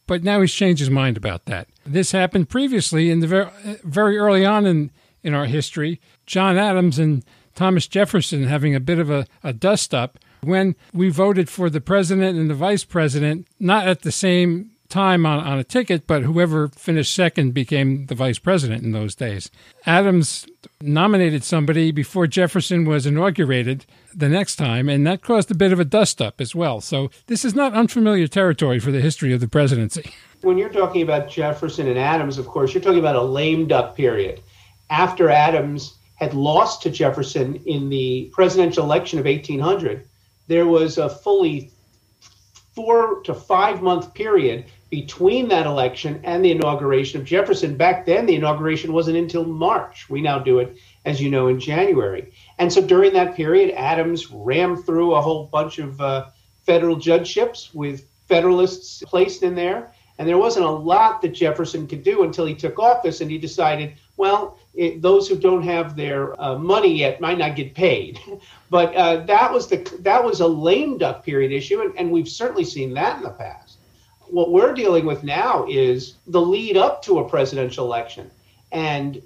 But 0.07 0.23
now 0.23 0.41
he's 0.41 0.53
changed 0.53 0.79
his 0.79 0.89
mind 0.89 1.15
about 1.15 1.45
that. 1.45 1.67
This 1.85 2.11
happened 2.11 2.49
previously 2.49 3.09
in 3.09 3.21
the 3.21 3.27
very, 3.27 3.49
very 3.83 4.17
early 4.17 4.45
on 4.45 4.65
in, 4.65 4.91
in 5.23 5.33
our 5.33 5.45
history. 5.45 6.01
John 6.25 6.57
Adams 6.57 6.99
and 6.99 7.23
Thomas 7.55 7.87
Jefferson 7.87 8.43
having 8.43 8.75
a 8.75 8.79
bit 8.79 8.99
of 8.99 9.09
a, 9.09 9.25
a 9.43 9.53
dust 9.53 9.93
up 9.93 10.19
when 10.41 10.75
we 10.93 11.09
voted 11.09 11.49
for 11.49 11.69
the 11.69 11.81
president 11.81 12.37
and 12.37 12.49
the 12.49 12.55
vice 12.55 12.83
president, 12.83 13.47
not 13.59 13.87
at 13.87 14.01
the 14.01 14.11
same 14.11 14.71
time 14.91 15.25
on, 15.25 15.39
on 15.39 15.57
a 15.57 15.63
ticket, 15.63 16.05
but 16.05 16.23
whoever 16.23 16.67
finished 16.67 17.15
second 17.15 17.53
became 17.53 18.05
the 18.05 18.15
vice 18.15 18.37
president 18.37 18.83
in 18.83 18.91
those 18.91 19.15
days. 19.15 19.49
Adams 19.85 20.45
nominated 20.81 21.43
somebody 21.43 21.91
before 21.91 22.27
Jefferson 22.27 22.85
was 22.85 23.05
inaugurated 23.05 23.85
the 24.13 24.29
next 24.29 24.57
time, 24.57 24.89
and 24.89 25.07
that 25.07 25.21
caused 25.21 25.49
a 25.49 25.55
bit 25.55 25.73
of 25.73 25.79
a 25.79 25.85
dust 25.85 26.21
up 26.21 26.39
as 26.39 26.53
well. 26.53 26.81
So 26.81 27.09
this 27.27 27.43
is 27.43 27.55
not 27.55 27.73
unfamiliar 27.73 28.27
territory 28.27 28.79
for 28.79 28.91
the 28.91 29.01
history 29.01 29.33
of 29.33 29.39
the 29.39 29.47
presidency. 29.47 30.11
When 30.41 30.57
you're 30.57 30.69
talking 30.69 31.01
about 31.01 31.29
Jefferson 31.29 31.87
and 31.87 31.97
Adams, 31.97 32.37
of 32.37 32.47
course, 32.47 32.73
you're 32.73 32.83
talking 32.83 32.99
about 32.99 33.15
a 33.15 33.21
lame 33.21 33.67
duck 33.67 33.95
period. 33.95 34.41
After 34.89 35.29
Adams 35.29 35.95
had 36.15 36.33
lost 36.33 36.83
to 36.83 36.91
Jefferson 36.91 37.55
in 37.65 37.89
the 37.89 38.29
presidential 38.33 38.83
election 38.83 39.17
of 39.17 39.25
1800, 39.25 40.05
there 40.47 40.67
was 40.67 40.97
a 40.97 41.09
fully 41.09 41.71
four 42.75 43.21
to 43.23 43.33
five 43.33 43.81
month 43.81 44.13
period 44.13 44.65
between 44.91 45.47
that 45.47 45.65
election 45.65 46.19
and 46.25 46.43
the 46.43 46.51
inauguration 46.51 47.19
of 47.19 47.25
Jefferson. 47.25 47.77
Back 47.77 48.05
then, 48.05 48.25
the 48.25 48.35
inauguration 48.35 48.91
wasn't 48.91 49.17
until 49.17 49.45
March. 49.45 50.09
We 50.09 50.21
now 50.21 50.37
do 50.37 50.59
it, 50.59 50.77
as 51.05 51.21
you 51.21 51.31
know, 51.31 51.47
in 51.47 51.61
January. 51.61 52.33
And 52.59 52.71
so 52.71 52.85
during 52.85 53.13
that 53.13 53.35
period, 53.35 53.73
Adams 53.75 54.29
rammed 54.29 54.85
through 54.85 55.15
a 55.15 55.21
whole 55.21 55.45
bunch 55.45 55.79
of 55.79 55.99
uh, 56.01 56.27
federal 56.65 56.97
judgeships 56.97 57.73
with 57.73 58.05
Federalists 58.27 59.01
placed 59.05 59.43
in 59.43 59.55
there. 59.55 59.93
And 60.19 60.27
there 60.27 60.37
wasn't 60.37 60.65
a 60.65 60.69
lot 60.69 61.21
that 61.21 61.29
Jefferson 61.29 61.87
could 61.87 62.03
do 62.03 62.23
until 62.23 62.45
he 62.45 62.53
took 62.53 62.77
office 62.77 63.21
and 63.21 63.31
he 63.31 63.37
decided, 63.37 63.93
well, 64.17 64.59
it, 64.75 65.01
those 65.01 65.27
who 65.27 65.37
don't 65.37 65.63
have 65.63 65.95
their 65.95 66.39
uh, 66.39 66.57
money 66.57 66.93
yet 66.97 67.21
might 67.21 67.37
not 67.37 67.55
get 67.55 67.73
paid. 67.73 68.19
but 68.69 68.93
uh, 68.95 69.21
that 69.25 69.51
was 69.53 69.67
the 69.67 69.77
that 70.01 70.23
was 70.23 70.41
a 70.41 70.47
lame 70.47 70.97
duck 70.97 71.25
period 71.25 71.51
issue, 71.51 71.81
and, 71.81 71.97
and 71.97 72.11
we've 72.11 72.29
certainly 72.29 72.65
seen 72.65 72.93
that 72.93 73.17
in 73.17 73.23
the 73.23 73.31
past. 73.31 73.60
What 74.31 74.51
we're 74.51 74.73
dealing 74.73 75.05
with 75.05 75.25
now 75.25 75.65
is 75.67 76.15
the 76.25 76.41
lead 76.41 76.77
up 76.77 77.03
to 77.03 77.19
a 77.19 77.29
presidential 77.29 77.85
election 77.85 78.31
and 78.71 79.21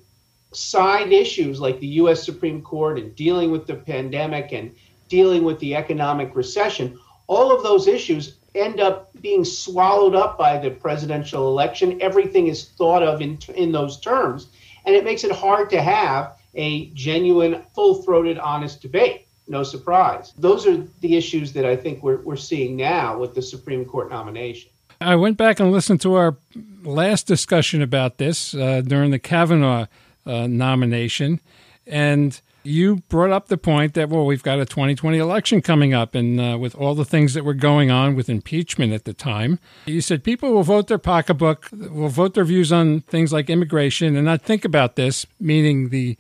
side 0.52 1.12
issues 1.12 1.60
like 1.60 1.80
the 1.80 1.88
U.S. 2.02 2.24
Supreme 2.24 2.64
Court 2.64 2.98
and 2.98 3.16
dealing 3.16 3.52
with 3.52 3.68
the 3.68 3.76
pandemic 3.76 4.52
and 4.52 4.74
dealing 5.08 5.44
with 5.44 5.60
the 5.60 5.76
economic 5.76 6.36
recession. 6.36 7.00
All 7.28 7.56
of 7.56 7.62
those 7.62 7.88
issues 7.88 8.38
end 8.56 8.80
up 8.80 9.10
being 9.22 9.46
swallowed 9.46 10.16
up 10.16 10.40
by 10.40 10.58
the 10.58 10.72
presidential 10.72 11.50
election. 11.50 12.02
Everything 12.02 12.48
is 12.48 12.70
thought 12.70 13.04
of 13.04 13.22
in, 13.22 13.38
in 13.56 13.72
those 13.72 14.00
terms. 14.00 14.48
And 14.86 14.96
it 14.96 15.04
makes 15.04 15.24
it 15.24 15.32
hard 15.32 15.70
to 15.70 15.82
have 15.84 16.38
a 16.56 16.88
genuine, 16.88 17.64
full 17.76 18.02
throated, 18.02 18.40
honest 18.40 18.82
debate. 18.82 19.28
No 19.48 19.62
surprise. 19.62 20.34
Those 20.40 20.66
are 20.66 20.78
the 21.02 21.16
issues 21.16 21.54
that 21.54 21.66
I 21.66 21.76
think 21.76 22.02
we're, 22.02 22.22
we're 22.22 22.36
seeing 22.36 22.76
now 22.76 23.20
with 23.20 23.36
the 23.36 23.42
Supreme 23.42 23.86
Court 23.86 24.10
nomination. 24.10 24.72
I 25.02 25.16
went 25.16 25.38
back 25.38 25.60
and 25.60 25.72
listened 25.72 26.02
to 26.02 26.16
our 26.16 26.38
last 26.84 27.28
discussion 27.28 27.82
about 27.82 28.18
this 28.18 28.54
uh, 28.54 28.82
during 28.82 29.12
the 29.12 29.20
Kavanaugh 29.20 29.88
uh, 30.26 30.48
nomination. 30.48 31.42
And 31.88 32.40
you 32.66 32.98
brought 33.10 33.32
up 33.32 33.48
the 33.48 33.58
point 33.58 33.94
that 33.94 34.10
well 34.10 34.26
we've 34.26 34.44
got 34.44 34.60
a 34.60 34.66
2020 34.66 35.18
election 35.18 35.62
coming 35.62 35.94
up 35.94 36.16
and 36.16 36.42
uh, 36.42 36.58
with 36.60 36.76
all 36.76 36.96
the 36.96 37.06
things 37.06 37.34
that 37.34 37.46
were 37.46 37.54
going 37.54 37.92
on 37.92 38.16
with 38.16 38.30
impeachment 38.30 38.92
at 38.92 39.06
the 39.06 39.14
time. 39.14 39.60
You 39.86 40.02
said 40.02 40.24
people 40.24 40.52
will 40.52 40.64
vote 40.64 40.88
their 40.88 40.98
pocketbook 40.98 41.70
will 41.72 42.10
vote 42.10 42.34
their 42.34 42.44
views 42.44 42.72
on 42.72 43.02
things 43.02 43.32
like 43.32 43.50
immigration 43.50 44.16
and 44.16 44.26
not 44.26 44.42
think 44.42 44.66
about 44.66 44.96
this 44.96 45.26
meaning 45.40 45.90
the 45.90 46.18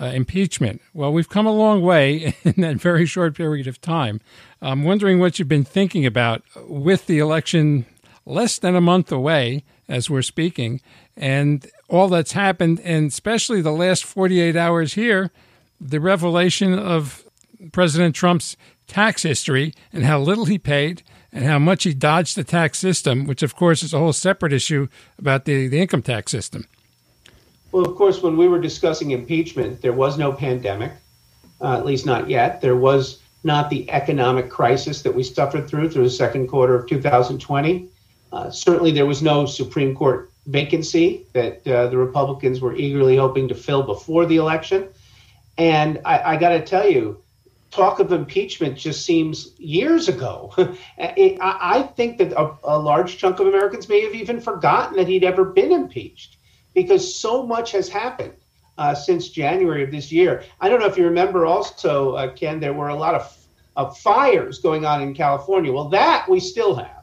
uh, 0.00 0.06
impeachment. 0.06 0.80
Well 0.94 1.12
we've 1.12 1.28
come 1.28 1.46
a 1.46 1.52
long 1.52 1.82
way 1.82 2.36
in 2.44 2.54
that 2.58 2.76
very 2.76 3.04
short 3.06 3.34
period 3.34 3.66
of 3.66 3.80
time. 3.80 4.20
I'm 4.62 4.84
wondering 4.84 5.18
what 5.18 5.38
you've 5.38 5.48
been 5.48 5.64
thinking 5.64 6.06
about 6.06 6.42
with 6.68 7.06
the 7.06 7.18
election 7.18 7.86
less 8.28 8.58
than 8.58 8.76
a 8.76 8.80
month 8.80 9.10
away 9.10 9.64
as 9.88 10.10
we're 10.10 10.22
speaking 10.22 10.80
and 11.16 11.70
all 11.88 12.08
that's 12.08 12.32
happened 12.32 12.80
and 12.80 13.08
especially 13.08 13.60
the 13.60 13.72
last 13.72 14.04
48 14.04 14.54
hours 14.54 14.94
here 14.94 15.30
the 15.80 16.00
revelation 16.00 16.78
of 16.78 17.24
President 17.72 18.14
Trump's 18.14 18.56
tax 18.86 19.22
history 19.22 19.74
and 19.92 20.04
how 20.04 20.18
little 20.18 20.46
he 20.46 20.58
paid 20.58 21.02
and 21.32 21.44
how 21.44 21.58
much 21.58 21.84
he 21.84 21.92
dodged 21.92 22.36
the 22.36 22.44
tax 22.44 22.78
system, 22.78 23.26
which, 23.26 23.42
of 23.42 23.54
course, 23.54 23.82
is 23.82 23.92
a 23.92 23.98
whole 23.98 24.12
separate 24.12 24.52
issue 24.52 24.88
about 25.18 25.44
the, 25.44 25.68
the 25.68 25.80
income 25.80 26.02
tax 26.02 26.32
system. 26.32 26.66
Well, 27.70 27.84
of 27.84 27.96
course, 27.96 28.22
when 28.22 28.36
we 28.36 28.48
were 28.48 28.58
discussing 28.58 29.10
impeachment, 29.10 29.82
there 29.82 29.92
was 29.92 30.16
no 30.16 30.32
pandemic, 30.32 30.92
uh, 31.60 31.76
at 31.76 31.84
least 31.84 32.06
not 32.06 32.30
yet. 32.30 32.60
There 32.60 32.76
was 32.76 33.20
not 33.44 33.68
the 33.68 33.88
economic 33.90 34.48
crisis 34.48 35.02
that 35.02 35.14
we 35.14 35.22
suffered 35.22 35.68
through 35.68 35.90
through 35.90 36.04
the 36.04 36.10
second 36.10 36.48
quarter 36.48 36.74
of 36.74 36.88
2020. 36.88 37.88
Uh, 38.32 38.50
certainly, 38.50 38.90
there 38.90 39.06
was 39.06 39.22
no 39.22 39.46
Supreme 39.46 39.94
Court 39.94 40.30
vacancy 40.46 41.26
that 41.32 41.66
uh, 41.66 41.88
the 41.88 41.96
Republicans 41.96 42.60
were 42.60 42.74
eagerly 42.74 43.16
hoping 43.16 43.48
to 43.48 43.54
fill 43.54 43.82
before 43.82 44.26
the 44.26 44.36
election. 44.36 44.88
And 45.56 46.00
I, 46.04 46.34
I 46.34 46.36
got 46.36 46.50
to 46.50 46.64
tell 46.64 46.88
you, 46.88 47.22
talk 47.70 48.00
of 48.00 48.12
impeachment 48.12 48.78
just 48.78 49.04
seems 49.04 49.58
years 49.58 50.08
ago. 50.08 50.54
it, 50.98 51.38
I, 51.40 51.78
I, 51.78 51.82
think 51.82 52.18
that 52.18 52.32
a, 52.32 52.56
a, 52.64 52.78
large 52.78 53.18
chunk 53.18 53.40
of 53.40 53.46
Americans 53.46 53.88
may 53.88 54.02
have 54.02 54.14
even 54.14 54.40
forgotten 54.40 54.96
that 54.96 55.06
he'd 55.06 55.24
ever 55.24 55.44
been 55.44 55.72
impeached 55.72 56.36
because 56.74 57.14
so 57.14 57.44
much 57.46 57.72
has 57.72 57.88
happened 57.88 58.32
uh, 58.78 58.94
since 58.94 59.28
January 59.28 59.82
of 59.82 59.90
this 59.90 60.10
year. 60.10 60.44
I 60.60 60.68
don't 60.68 60.80
know 60.80 60.86
if 60.86 60.96
you 60.96 61.04
remember 61.04 61.44
also, 61.44 62.12
uh, 62.12 62.32
Ken, 62.32 62.60
there 62.60 62.72
were 62.72 62.88
a 62.88 62.94
lot 62.94 63.14
of, 63.14 63.36
of 63.76 63.98
fires 63.98 64.60
going 64.60 64.86
on 64.86 65.02
in 65.02 65.12
California. 65.12 65.72
Well, 65.72 65.88
that 65.90 66.28
we 66.28 66.40
still 66.40 66.74
have. 66.76 66.97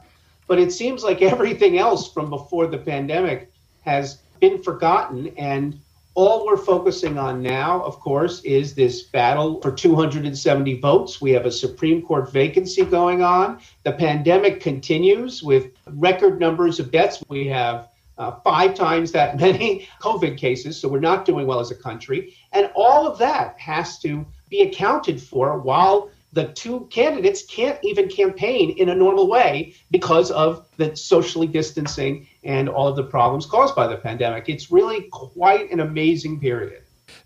But 0.46 0.58
it 0.58 0.72
seems 0.72 1.02
like 1.02 1.22
everything 1.22 1.78
else 1.78 2.12
from 2.12 2.30
before 2.30 2.66
the 2.66 2.78
pandemic 2.78 3.52
has 3.82 4.16
been 4.40 4.62
forgotten. 4.62 5.28
And 5.36 5.80
all 6.14 6.46
we're 6.46 6.56
focusing 6.56 7.18
on 7.18 7.42
now, 7.42 7.82
of 7.82 8.00
course, 8.00 8.40
is 8.42 8.74
this 8.74 9.02
battle 9.02 9.60
for 9.60 9.70
270 9.70 10.80
votes. 10.80 11.20
We 11.20 11.32
have 11.32 11.44
a 11.44 11.52
Supreme 11.52 12.00
Court 12.00 12.32
vacancy 12.32 12.84
going 12.86 13.22
on. 13.22 13.60
The 13.84 13.92
pandemic 13.92 14.60
continues 14.60 15.42
with 15.42 15.72
record 15.86 16.40
numbers 16.40 16.80
of 16.80 16.90
deaths. 16.90 17.22
We 17.28 17.46
have 17.48 17.88
uh, 18.16 18.32
five 18.42 18.74
times 18.74 19.12
that 19.12 19.36
many 19.40 19.88
COVID 20.00 20.38
cases, 20.38 20.80
so 20.80 20.88
we're 20.88 21.00
not 21.00 21.26
doing 21.26 21.46
well 21.46 21.60
as 21.60 21.70
a 21.70 21.76
country. 21.76 22.34
And 22.52 22.70
all 22.74 23.06
of 23.06 23.18
that 23.18 23.58
has 23.60 23.98
to 23.98 24.24
be 24.48 24.62
accounted 24.62 25.20
for 25.20 25.58
while 25.58 26.10
the 26.32 26.48
two 26.48 26.86
candidates 26.90 27.44
can't 27.44 27.78
even 27.82 28.08
campaign 28.08 28.70
in 28.70 28.88
a 28.88 28.94
normal 28.94 29.28
way 29.28 29.74
because 29.90 30.30
of 30.30 30.66
the 30.76 30.94
socially 30.96 31.46
distancing 31.46 32.26
and 32.44 32.68
all 32.68 32.88
of 32.88 32.96
the 32.96 33.04
problems 33.04 33.46
caused 33.46 33.74
by 33.74 33.86
the 33.86 33.96
pandemic. 33.96 34.48
It's 34.48 34.70
really 34.70 35.08
quite 35.10 35.70
an 35.70 35.80
amazing 35.80 36.40
period. 36.40 36.82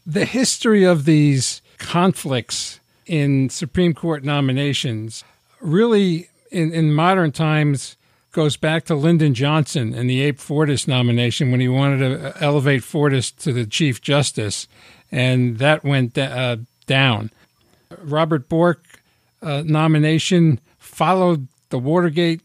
The 0.07 0.25
history 0.25 0.85
of 0.85 1.05
these 1.05 1.63
conflicts 1.79 2.81
in 3.07 3.51
Supreme 3.51 3.95
Court 3.95 4.23
nominations 4.23 5.25
really, 5.61 6.29
in, 6.51 6.73
in 6.73 6.93
modern 6.93 7.33
times, 7.33 7.97
goes 8.33 8.57
back 8.57 8.85
to 8.85 8.95
Lyndon 8.95 9.35
Johnson 9.35 9.93
and 9.93 10.09
the 10.09 10.21
Abe 10.23 10.39
Fortas 10.39 10.87
nomination 10.87 11.51
when 11.51 11.61
he 11.61 11.69
wanted 11.69 11.99
to 11.99 12.43
elevate 12.43 12.83
Fortas 12.83 13.37
to 13.39 13.53
the 13.53 13.67
Chief 13.67 14.01
Justice, 14.01 14.69
and 15.11 15.59
that 15.59 15.83
went 15.83 16.17
uh, 16.17 16.59
down. 16.87 17.31
Robert 17.99 18.49
Bork 18.49 18.85
uh, 19.42 19.62
nomination 19.64 20.61
followed 20.79 21.48
the 21.70 21.79
Watergate 21.79 22.42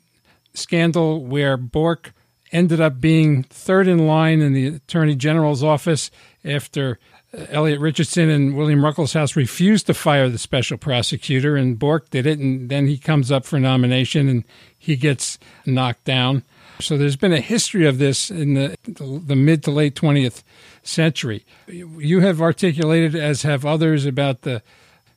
scandal, 0.53 1.25
where 1.25 1.57
Bork 1.57 2.13
ended 2.51 2.79
up 2.79 3.01
being 3.01 3.43
third 3.43 3.87
in 3.87 4.07
line 4.07 4.41
in 4.41 4.53
the 4.53 4.67
Attorney 4.67 5.15
General's 5.15 5.63
office 5.63 6.11
after 6.43 6.99
uh, 7.33 7.45
Elliot 7.49 7.79
Richardson 7.79 8.29
and 8.29 8.55
William 8.55 8.79
Ruckelshaus 8.79 9.35
refused 9.35 9.87
to 9.87 9.93
fire 9.93 10.29
the 10.29 10.37
special 10.37 10.77
prosecutor, 10.77 11.55
and 11.55 11.77
Bork 11.77 12.09
did 12.09 12.25
it, 12.25 12.39
and 12.39 12.69
then 12.69 12.87
he 12.87 12.97
comes 12.97 13.31
up 13.31 13.45
for 13.45 13.59
nomination 13.59 14.29
and 14.29 14.43
he 14.77 14.95
gets 14.95 15.37
knocked 15.65 16.05
down. 16.05 16.43
So 16.79 16.97
there's 16.97 17.15
been 17.15 17.33
a 17.33 17.41
history 17.41 17.87
of 17.87 17.99
this 17.99 18.29
in 18.29 18.53
the, 18.53 18.77
the 18.85 19.35
mid 19.35 19.63
to 19.63 19.71
late 19.71 19.95
20th 19.95 20.43
century. 20.83 21.45
You 21.67 22.19
have 22.19 22.41
articulated, 22.41 23.15
as 23.15 23.43
have 23.43 23.65
others, 23.65 24.05
about 24.05 24.41
the 24.41 24.61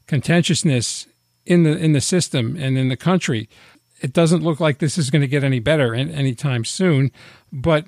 contentiousness 0.07 1.07
in 1.49 1.63
the 1.63 1.77
in 1.77 1.93
the 1.93 2.01
system 2.01 2.57
and 2.57 2.79
in 2.79 2.89
the 2.89 2.97
country. 2.97 3.49
It 4.01 4.13
doesn't 4.13 4.45
look 4.45 4.61
like 4.61 4.79
this 4.79 4.97
is 4.97 5.11
going 5.11 5.23
to 5.23 5.29
get 5.29 5.43
any 5.43 5.59
better 5.59 5.93
anytime 5.95 6.65
soon. 6.65 7.11
But 7.51 7.87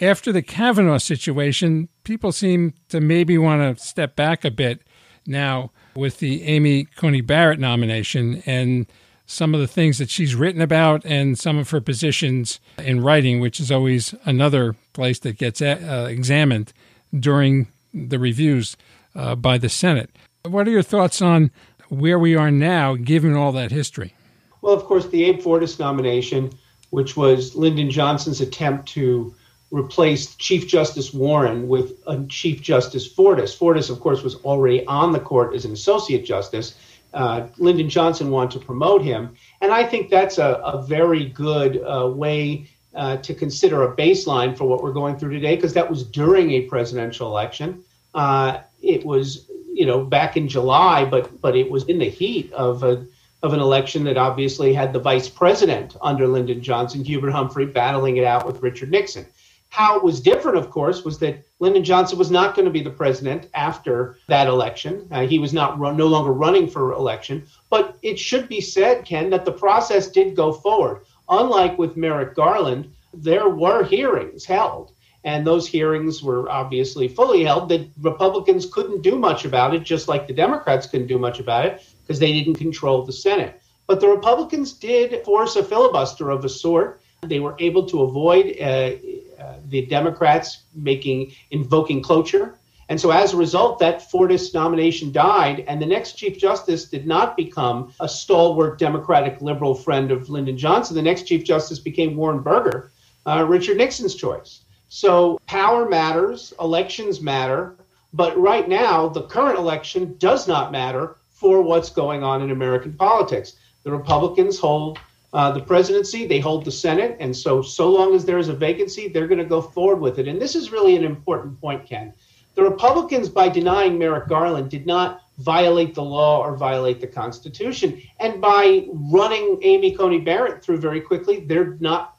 after 0.00 0.32
the 0.32 0.40
Kavanaugh 0.40 0.98
situation, 0.98 1.90
people 2.04 2.32
seem 2.32 2.72
to 2.88 3.00
maybe 3.00 3.36
want 3.36 3.76
to 3.76 3.84
step 3.84 4.16
back 4.16 4.44
a 4.44 4.50
bit 4.50 4.80
now 5.26 5.70
with 5.94 6.18
the 6.20 6.44
Amy 6.44 6.84
Coney 6.84 7.20
Barrett 7.20 7.58
nomination 7.58 8.42
and 8.46 8.86
some 9.26 9.54
of 9.54 9.60
the 9.60 9.66
things 9.66 9.98
that 9.98 10.08
she's 10.08 10.34
written 10.34 10.62
about 10.62 11.04
and 11.04 11.38
some 11.38 11.58
of 11.58 11.70
her 11.70 11.80
positions 11.80 12.58
in 12.78 13.02
writing, 13.02 13.38
which 13.38 13.60
is 13.60 13.70
always 13.70 14.14
another 14.24 14.74
place 14.92 15.18
that 15.18 15.36
gets 15.36 15.60
uh, 15.60 16.06
examined 16.08 16.72
during 17.18 17.66
the 17.92 18.18
reviews 18.18 18.76
uh, 19.14 19.34
by 19.34 19.58
the 19.58 19.68
Senate. 19.68 20.10
What 20.44 20.66
are 20.66 20.70
your 20.70 20.82
thoughts 20.82 21.20
on 21.20 21.50
where 21.90 22.18
we 22.18 22.34
are 22.36 22.50
now, 22.50 22.96
given 22.96 23.34
all 23.34 23.52
that 23.52 23.70
history? 23.70 24.14
Well, 24.62 24.74
of 24.74 24.84
course, 24.84 25.06
the 25.08 25.24
Abe 25.24 25.40
Fortas 25.40 25.78
nomination, 25.78 26.50
which 26.90 27.16
was 27.16 27.54
Lyndon 27.54 27.90
Johnson's 27.90 28.40
attempt 28.40 28.88
to 28.90 29.34
replace 29.70 30.34
Chief 30.36 30.66
Justice 30.66 31.14
Warren 31.14 31.68
with 31.68 32.02
Chief 32.28 32.60
Justice 32.60 33.12
Fortas. 33.12 33.56
Fortas, 33.56 33.90
of 33.90 34.00
course, 34.00 34.22
was 34.22 34.36
already 34.36 34.84
on 34.86 35.12
the 35.12 35.20
court 35.20 35.54
as 35.54 35.64
an 35.64 35.72
associate 35.72 36.24
justice. 36.24 36.74
Uh, 37.14 37.48
Lyndon 37.58 37.88
Johnson 37.88 38.30
wanted 38.30 38.58
to 38.58 38.66
promote 38.66 39.02
him. 39.02 39.34
And 39.60 39.72
I 39.72 39.84
think 39.84 40.10
that's 40.10 40.38
a, 40.38 40.60
a 40.64 40.82
very 40.82 41.26
good 41.26 41.82
uh, 41.82 42.08
way 42.08 42.68
uh, 42.94 43.16
to 43.18 43.34
consider 43.34 43.84
a 43.84 43.96
baseline 43.96 44.56
for 44.56 44.64
what 44.64 44.82
we're 44.82 44.92
going 44.92 45.16
through 45.16 45.32
today, 45.32 45.54
because 45.54 45.74
that 45.74 45.88
was 45.88 46.04
during 46.04 46.50
a 46.52 46.62
presidential 46.62 47.28
election. 47.28 47.84
Uh, 48.14 48.58
it 48.82 49.04
was 49.04 49.50
you 49.80 49.86
know 49.86 50.04
back 50.04 50.36
in 50.36 50.46
July, 50.46 51.06
but 51.06 51.40
but 51.40 51.56
it 51.56 51.70
was 51.70 51.84
in 51.84 51.98
the 51.98 52.10
heat 52.10 52.52
of 52.52 52.82
a 52.82 53.06
of 53.42 53.54
an 53.54 53.60
election 53.60 54.04
that 54.04 54.18
obviously 54.18 54.74
had 54.74 54.92
the 54.92 54.98
vice 54.98 55.26
president 55.26 55.96
under 56.02 56.28
Lyndon 56.28 56.62
Johnson, 56.62 57.02
Hubert 57.02 57.30
Humphrey, 57.30 57.64
battling 57.64 58.18
it 58.18 58.24
out 58.24 58.46
with 58.46 58.62
Richard 58.62 58.90
Nixon. 58.90 59.24
How 59.70 59.96
it 59.96 60.04
was 60.04 60.20
different, 60.20 60.58
of 60.58 60.68
course, 60.68 61.02
was 61.02 61.18
that 61.20 61.42
Lyndon 61.60 61.82
Johnson 61.82 62.18
was 62.18 62.30
not 62.30 62.54
going 62.54 62.66
to 62.66 62.70
be 62.70 62.82
the 62.82 62.90
president 62.90 63.48
after 63.54 64.18
that 64.26 64.48
election. 64.48 65.08
Uh, 65.10 65.26
he 65.26 65.38
was 65.38 65.54
not 65.54 65.78
run, 65.78 65.96
no 65.96 66.08
longer 66.08 66.32
running 66.32 66.68
for 66.68 66.92
election. 66.92 67.46
But 67.70 67.96
it 68.02 68.18
should 68.18 68.50
be 68.50 68.60
said, 68.60 69.06
Ken, 69.06 69.30
that 69.30 69.46
the 69.46 69.52
process 69.52 70.08
did 70.08 70.36
go 70.36 70.52
forward. 70.52 71.06
Unlike 71.30 71.78
with 71.78 71.96
Merrick 71.96 72.34
Garland, 72.34 72.92
there 73.14 73.48
were 73.48 73.82
hearings 73.84 74.44
held 74.44 74.92
and 75.24 75.46
those 75.46 75.68
hearings 75.68 76.22
were 76.22 76.50
obviously 76.50 77.08
fully 77.08 77.44
held. 77.44 77.68
The 77.68 77.88
Republicans 78.00 78.66
couldn't 78.66 79.02
do 79.02 79.16
much 79.16 79.44
about 79.44 79.74
it, 79.74 79.82
just 79.82 80.08
like 80.08 80.26
the 80.26 80.32
Democrats 80.32 80.86
couldn't 80.86 81.08
do 81.08 81.18
much 81.18 81.40
about 81.40 81.66
it 81.66 81.84
because 82.02 82.18
they 82.18 82.32
didn't 82.32 82.54
control 82.54 83.04
the 83.04 83.12
Senate. 83.12 83.60
But 83.86 84.00
the 84.00 84.08
Republicans 84.08 84.72
did 84.72 85.24
force 85.24 85.56
a 85.56 85.64
filibuster 85.64 86.30
of 86.30 86.44
a 86.44 86.48
sort. 86.48 87.00
They 87.22 87.40
were 87.40 87.56
able 87.58 87.86
to 87.86 88.02
avoid 88.02 88.56
uh, 88.60 88.64
uh, 88.64 89.56
the 89.68 89.86
Democrats 89.86 90.62
making 90.74 91.32
invoking 91.50 92.02
cloture. 92.02 92.56
And 92.88 93.00
so 93.00 93.10
as 93.10 93.32
a 93.32 93.36
result, 93.36 93.78
that 93.78 94.10
Fortas 94.10 94.52
nomination 94.52 95.12
died, 95.12 95.64
and 95.68 95.80
the 95.80 95.86
next 95.86 96.14
Chief 96.14 96.36
Justice 96.38 96.86
did 96.86 97.06
not 97.06 97.36
become 97.36 97.92
a 98.00 98.08
stalwart 98.08 98.78
Democratic 98.78 99.40
liberal 99.40 99.76
friend 99.76 100.10
of 100.10 100.28
Lyndon 100.28 100.58
Johnson. 100.58 100.96
The 100.96 101.02
next 101.02 101.22
Chief 101.22 101.44
Justice 101.44 101.78
became 101.78 102.16
Warren 102.16 102.40
Burger, 102.40 102.90
uh, 103.26 103.44
Richard 103.46 103.76
Nixon's 103.76 104.16
choice. 104.16 104.62
So 104.92 105.40
power 105.46 105.88
matters, 105.88 106.52
elections 106.58 107.20
matter, 107.20 107.76
but 108.12 108.36
right 108.36 108.68
now, 108.68 109.08
the 109.08 109.22
current 109.22 109.56
election 109.56 110.16
does 110.18 110.48
not 110.48 110.72
matter 110.72 111.16
for 111.30 111.62
what's 111.62 111.90
going 111.90 112.24
on 112.24 112.42
in 112.42 112.50
American 112.50 112.94
politics. 112.94 113.54
The 113.84 113.92
Republicans 113.92 114.58
hold 114.58 114.98
uh, 115.32 115.52
the 115.52 115.60
presidency, 115.60 116.26
they 116.26 116.40
hold 116.40 116.64
the 116.64 116.72
Senate, 116.72 117.16
and 117.20 117.34
so 117.34 117.62
so 117.62 117.88
long 117.88 118.16
as 118.16 118.24
there 118.24 118.38
is 118.38 118.48
a 118.48 118.52
vacancy, 118.52 119.06
they're 119.06 119.28
going 119.28 119.38
to 119.38 119.44
go 119.44 119.62
forward 119.62 120.00
with 120.00 120.18
it. 120.18 120.26
And 120.26 120.42
this 120.42 120.56
is 120.56 120.72
really 120.72 120.96
an 120.96 121.04
important 121.04 121.60
point, 121.60 121.86
Ken. 121.86 122.12
The 122.56 122.64
Republicans, 122.64 123.28
by 123.28 123.48
denying 123.48 123.96
Merrick 123.96 124.26
Garland, 124.26 124.70
did 124.70 124.86
not 124.86 125.22
violate 125.38 125.94
the 125.94 126.02
law 126.02 126.44
or 126.44 126.56
violate 126.56 127.00
the 127.00 127.06
Constitution. 127.06 128.02
And 128.18 128.40
by 128.40 128.88
running 128.92 129.60
Amy 129.62 129.94
Coney 129.94 130.18
Barrett 130.18 130.64
through 130.64 130.78
very 130.78 131.00
quickly, 131.00 131.38
they're 131.38 131.76
not 131.78 132.16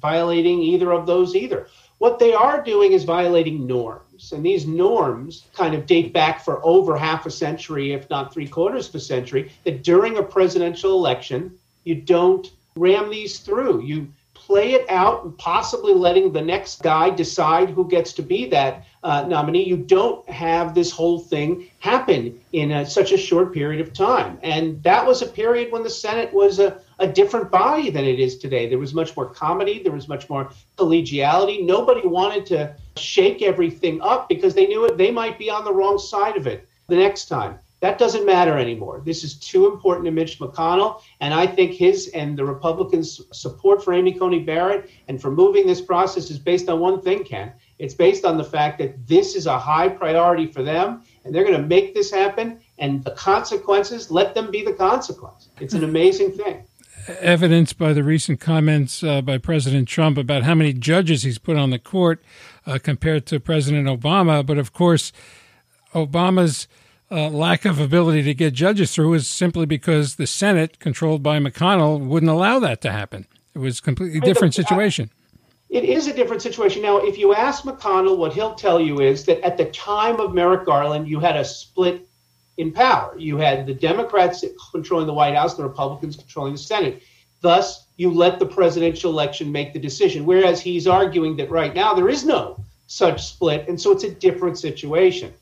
violating 0.00 0.60
either 0.60 0.92
of 0.92 1.06
those 1.06 1.34
either. 1.34 1.66
What 2.00 2.18
they 2.18 2.32
are 2.32 2.62
doing 2.62 2.92
is 2.92 3.04
violating 3.04 3.66
norms. 3.66 4.32
And 4.32 4.42
these 4.42 4.66
norms 4.66 5.44
kind 5.52 5.74
of 5.74 5.84
date 5.84 6.14
back 6.14 6.42
for 6.42 6.64
over 6.64 6.96
half 6.96 7.26
a 7.26 7.30
century, 7.30 7.92
if 7.92 8.08
not 8.08 8.32
three 8.32 8.48
quarters 8.48 8.88
of 8.88 8.94
a 8.94 9.00
century, 9.00 9.52
that 9.64 9.84
during 9.84 10.16
a 10.16 10.22
presidential 10.22 10.92
election, 10.92 11.58
you 11.84 11.94
don't 11.96 12.50
ram 12.74 13.10
these 13.10 13.40
through. 13.40 13.82
You 13.82 14.08
play 14.50 14.72
it 14.72 14.84
out 14.90 15.22
and 15.22 15.38
possibly 15.38 15.94
letting 15.94 16.32
the 16.32 16.42
next 16.42 16.82
guy 16.82 17.08
decide 17.08 17.70
who 17.70 17.86
gets 17.86 18.12
to 18.12 18.20
be 18.20 18.46
that 18.46 18.84
uh, 19.04 19.22
nominee. 19.22 19.64
You 19.64 19.76
don't 19.76 20.28
have 20.28 20.74
this 20.74 20.90
whole 20.90 21.20
thing 21.20 21.70
happen 21.78 22.40
in 22.52 22.72
a, 22.72 22.84
such 22.84 23.12
a 23.12 23.16
short 23.16 23.54
period 23.54 23.80
of 23.80 23.92
time. 23.92 24.40
And 24.42 24.82
that 24.82 25.06
was 25.06 25.22
a 25.22 25.26
period 25.26 25.70
when 25.70 25.84
the 25.84 25.90
Senate 25.90 26.34
was 26.34 26.58
a, 26.58 26.80
a 26.98 27.06
different 27.06 27.52
body 27.52 27.90
than 27.90 28.04
it 28.04 28.18
is 28.18 28.38
today. 28.38 28.68
There 28.68 28.80
was 28.80 28.92
much 28.92 29.16
more 29.16 29.26
comedy, 29.26 29.84
there 29.84 29.92
was 29.92 30.08
much 30.08 30.28
more 30.28 30.50
collegiality. 30.76 31.64
Nobody 31.64 32.04
wanted 32.04 32.44
to 32.46 32.74
shake 32.96 33.42
everything 33.42 34.02
up 34.02 34.28
because 34.28 34.54
they 34.54 34.66
knew 34.66 34.84
it, 34.84 34.98
they 34.98 35.12
might 35.12 35.38
be 35.38 35.48
on 35.48 35.64
the 35.64 35.72
wrong 35.72 35.96
side 35.96 36.36
of 36.36 36.48
it 36.48 36.68
the 36.88 36.96
next 36.96 37.26
time. 37.26 37.60
That 37.80 37.96
doesn't 37.96 38.26
matter 38.26 38.58
anymore. 38.58 39.00
This 39.04 39.24
is 39.24 39.34
too 39.34 39.66
important 39.66 40.04
to 40.04 40.10
Mitch 40.10 40.38
McConnell. 40.38 41.00
And 41.20 41.32
I 41.32 41.46
think 41.46 41.72
his 41.72 42.08
and 42.08 42.36
the 42.36 42.44
Republicans' 42.44 43.22
support 43.32 43.82
for 43.82 43.94
Amy 43.94 44.12
Coney 44.12 44.40
Barrett 44.40 44.90
and 45.08 45.20
for 45.20 45.30
moving 45.30 45.66
this 45.66 45.80
process 45.80 46.30
is 46.30 46.38
based 46.38 46.68
on 46.68 46.78
one 46.78 47.00
thing, 47.00 47.24
Ken. 47.24 47.52
It's 47.78 47.94
based 47.94 48.26
on 48.26 48.36
the 48.36 48.44
fact 48.44 48.78
that 48.78 49.06
this 49.06 49.34
is 49.34 49.46
a 49.46 49.58
high 49.58 49.88
priority 49.88 50.46
for 50.46 50.62
them 50.62 51.02
and 51.24 51.34
they're 51.34 51.44
going 51.44 51.60
to 51.60 51.66
make 51.66 51.94
this 51.94 52.10
happen. 52.10 52.60
And 52.78 53.02
the 53.02 53.12
consequences, 53.12 54.10
let 54.10 54.34
them 54.34 54.50
be 54.50 54.62
the 54.62 54.74
consequence. 54.74 55.48
It's 55.58 55.72
an 55.72 55.84
amazing 55.84 56.32
thing. 56.32 56.64
Evidenced 57.20 57.78
by 57.78 57.94
the 57.94 58.04
recent 58.04 58.40
comments 58.40 59.02
uh, 59.02 59.22
by 59.22 59.38
President 59.38 59.88
Trump 59.88 60.18
about 60.18 60.42
how 60.42 60.54
many 60.54 60.74
judges 60.74 61.22
he's 61.22 61.38
put 61.38 61.56
on 61.56 61.70
the 61.70 61.78
court 61.78 62.22
uh, 62.66 62.78
compared 62.82 63.24
to 63.26 63.40
President 63.40 63.86
Obama. 63.86 64.44
But 64.44 64.58
of 64.58 64.74
course, 64.74 65.12
Obama's 65.94 66.68
uh, 67.10 67.28
lack 67.28 67.64
of 67.64 67.80
ability 67.80 68.22
to 68.22 68.34
get 68.34 68.54
judges 68.54 68.94
through 68.94 69.14
is 69.14 69.28
simply 69.28 69.66
because 69.66 70.16
the 70.16 70.26
Senate, 70.26 70.78
controlled 70.78 71.22
by 71.22 71.38
McConnell, 71.38 72.00
wouldn't 72.00 72.30
allow 72.30 72.58
that 72.60 72.80
to 72.82 72.92
happen. 72.92 73.26
It 73.54 73.58
was 73.58 73.80
a 73.80 73.82
completely 73.82 74.20
different 74.20 74.54
situation. 74.54 75.10
It 75.68 75.84
is 75.84 76.06
a 76.06 76.14
different 76.14 76.42
situation. 76.42 76.82
Now, 76.82 76.98
if 76.98 77.18
you 77.18 77.34
ask 77.34 77.64
McConnell, 77.64 78.16
what 78.16 78.32
he'll 78.32 78.54
tell 78.54 78.80
you 78.80 79.00
is 79.00 79.24
that 79.26 79.44
at 79.44 79.56
the 79.56 79.66
time 79.66 80.20
of 80.20 80.34
Merrick 80.34 80.66
Garland, 80.66 81.08
you 81.08 81.20
had 81.20 81.36
a 81.36 81.44
split 81.44 82.06
in 82.58 82.72
power. 82.72 83.16
You 83.18 83.36
had 83.38 83.66
the 83.66 83.74
Democrats 83.74 84.44
controlling 84.72 85.06
the 85.06 85.14
White 85.14 85.34
House, 85.34 85.54
the 85.54 85.62
Republicans 85.62 86.16
controlling 86.16 86.52
the 86.52 86.58
Senate. 86.58 87.02
Thus, 87.40 87.86
you 87.96 88.10
let 88.10 88.38
the 88.38 88.46
presidential 88.46 89.10
election 89.10 89.50
make 89.50 89.72
the 89.72 89.78
decision. 89.78 90.26
Whereas 90.26 90.60
he's 90.60 90.86
arguing 90.86 91.36
that 91.36 91.50
right 91.50 91.74
now 91.74 91.94
there 91.94 92.08
is 92.08 92.24
no 92.24 92.62
such 92.86 93.24
split, 93.24 93.68
and 93.68 93.80
so 93.80 93.92
it's 93.92 94.04
a 94.04 94.10
different 94.10 94.58
situation. 94.58 95.32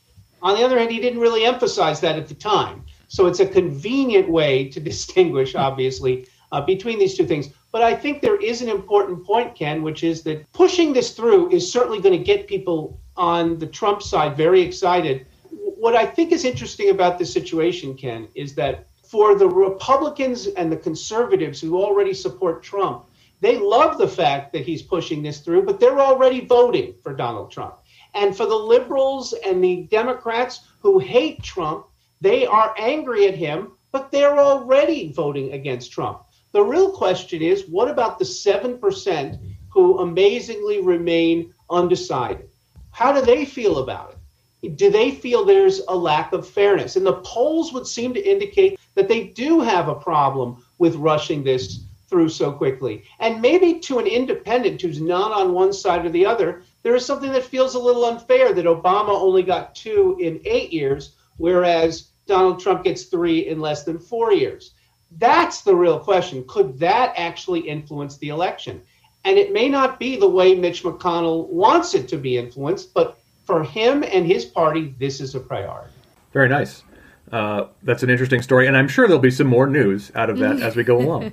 On 0.42 0.57
the 0.57 0.64
other 0.64 0.79
hand, 0.79 0.90
he 0.90 1.01
didn't 1.01 1.20
really 1.20 1.44
emphasize 1.44 2.01
that 2.01 2.16
at 2.16 2.29
the 2.29 2.35
time. 2.35 2.85
So 3.09 3.27
it's 3.27 3.40
a 3.40 3.46
convenient 3.46 4.29
way 4.29 4.68
to 4.68 4.81
distinguish, 4.90 5.55
obviously, 5.55 6.27
uh, 6.53 6.61
between 6.61 6.98
these 6.98 7.16
two 7.16 7.27
things. 7.27 7.48
But 7.70 7.83
I 7.83 7.94
think 7.94 8.22
there 8.22 8.40
is 8.40 8.62
an 8.62 8.68
important 8.68 9.24
point, 9.24 9.55
Ken, 9.55 9.83
which 9.83 10.03
is 10.03 10.22
that 10.22 10.51
pushing 10.53 10.92
this 10.92 11.12
through 11.12 11.51
is 11.51 11.70
certainly 11.70 12.01
going 12.01 12.16
to 12.16 12.24
get 12.24 12.46
people 12.46 12.98
on 13.16 13.59
the 13.59 13.66
Trump 13.66 14.03
side 14.03 14.37
very 14.37 14.61
excited. 14.61 15.27
What 15.51 15.94
I 15.94 16.07
think 16.07 16.33
is 16.33 16.44
interesting 16.44 16.90
about 16.90 17.18
this 17.18 17.33
situation, 17.33 17.94
Ken, 17.94 18.29
is 18.35 18.55
that 18.55 18.87
for 19.05 19.35
the 19.35 19.48
Republicans 19.48 20.46
and 20.46 20.70
the 20.70 20.77
conservatives 20.77 21.61
who 21.61 21.83
already 21.83 22.14
support 22.14 22.62
Trump, 22.62 23.05
they 23.40 23.57
love 23.57 23.98
the 23.98 24.09
fact 24.09 24.53
that 24.53 24.64
he's 24.64 24.83
pushing 24.83 25.22
this 25.22 25.40
through, 25.40 25.64
but 25.64 25.79
they're 25.79 26.01
already 26.01 26.44
voting 26.44 26.94
for 27.03 27.14
Donald 27.14 27.51
Trump. 27.51 27.77
And 28.14 28.37
for 28.37 28.47
the 28.47 28.55
liberals 28.55 29.33
and 29.33 29.62
the 29.62 29.83
Democrats 29.90 30.61
who 30.81 30.99
hate 30.99 31.42
Trump, 31.42 31.87
they 32.21 32.47
are 32.47 32.75
angry 32.79 33.27
at 33.27 33.35
him, 33.35 33.73
but 33.92 34.11
they're 34.11 34.38
already 34.38 35.12
voting 35.12 35.53
against 35.53 35.92
Trump. 35.92 36.23
The 36.53 36.62
real 36.62 36.90
question 36.90 37.42
is 37.42 37.68
what 37.68 37.90
about 37.90 38.18
the 38.18 38.25
7% 38.25 39.38
who 39.71 39.99
amazingly 39.99 40.81
remain 40.81 41.53
undecided? 41.71 42.49
How 42.90 43.12
do 43.12 43.21
they 43.21 43.44
feel 43.44 43.79
about 43.79 44.16
it? 44.62 44.77
Do 44.77 44.90
they 44.90 45.12
feel 45.12 45.44
there's 45.44 45.81
a 45.87 45.94
lack 45.94 46.33
of 46.33 46.49
fairness? 46.49 46.97
And 46.97 47.07
the 47.07 47.21
polls 47.23 47.73
would 47.73 47.87
seem 47.87 48.12
to 48.14 48.29
indicate 48.29 48.81
that 48.94 49.09
they 49.09 49.29
do 49.29 49.61
have 49.61 49.88
a 49.88 49.94
problem 49.94 50.64
with 50.79 50.97
rushing 50.97 51.44
this 51.44 51.85
through 52.09 52.31
so 52.31 52.51
quickly. 52.51 53.05
And 53.21 53.40
maybe 53.40 53.79
to 53.81 53.99
an 53.99 54.07
independent 54.07 54.83
who's 54.83 55.01
not 55.01 55.33
on 55.33 55.53
one 55.53 55.73
side 55.73 56.05
or 56.05 56.11
the 56.11 56.27
other, 56.27 56.62
there 56.82 56.94
is 56.94 57.04
something 57.04 57.32
that 57.32 57.44
feels 57.44 57.74
a 57.74 57.78
little 57.78 58.04
unfair 58.04 58.52
that 58.52 58.64
Obama 58.64 59.10
only 59.10 59.42
got 59.42 59.74
two 59.74 60.16
in 60.20 60.40
eight 60.44 60.72
years, 60.72 61.16
whereas 61.36 62.10
Donald 62.26 62.60
Trump 62.60 62.84
gets 62.84 63.04
three 63.04 63.48
in 63.48 63.60
less 63.60 63.84
than 63.84 63.98
four 63.98 64.32
years. 64.32 64.74
That's 65.12 65.62
the 65.62 65.74
real 65.74 65.98
question. 65.98 66.44
Could 66.46 66.78
that 66.78 67.14
actually 67.16 67.60
influence 67.60 68.18
the 68.18 68.28
election? 68.28 68.82
And 69.24 69.38
it 69.38 69.52
may 69.52 69.68
not 69.68 69.98
be 69.98 70.16
the 70.16 70.28
way 70.28 70.54
Mitch 70.54 70.82
McConnell 70.82 71.48
wants 71.48 71.94
it 71.94 72.08
to 72.08 72.16
be 72.16 72.38
influenced, 72.38 72.94
but 72.94 73.18
for 73.44 73.64
him 73.64 74.04
and 74.04 74.26
his 74.26 74.44
party, 74.44 74.94
this 74.98 75.20
is 75.20 75.34
a 75.34 75.40
priority. 75.40 75.92
Very 76.32 76.48
nice. 76.48 76.82
Uh, 77.30 77.68
that's 77.82 78.02
an 78.02 78.10
interesting 78.10 78.42
story, 78.42 78.66
and 78.66 78.76
I'm 78.76 78.88
sure 78.88 79.06
there'll 79.06 79.20
be 79.20 79.30
some 79.30 79.46
more 79.46 79.66
news 79.66 80.10
out 80.14 80.30
of 80.30 80.38
that 80.38 80.60
as 80.60 80.76
we 80.76 80.84
go 80.84 80.98
along. 81.02 81.32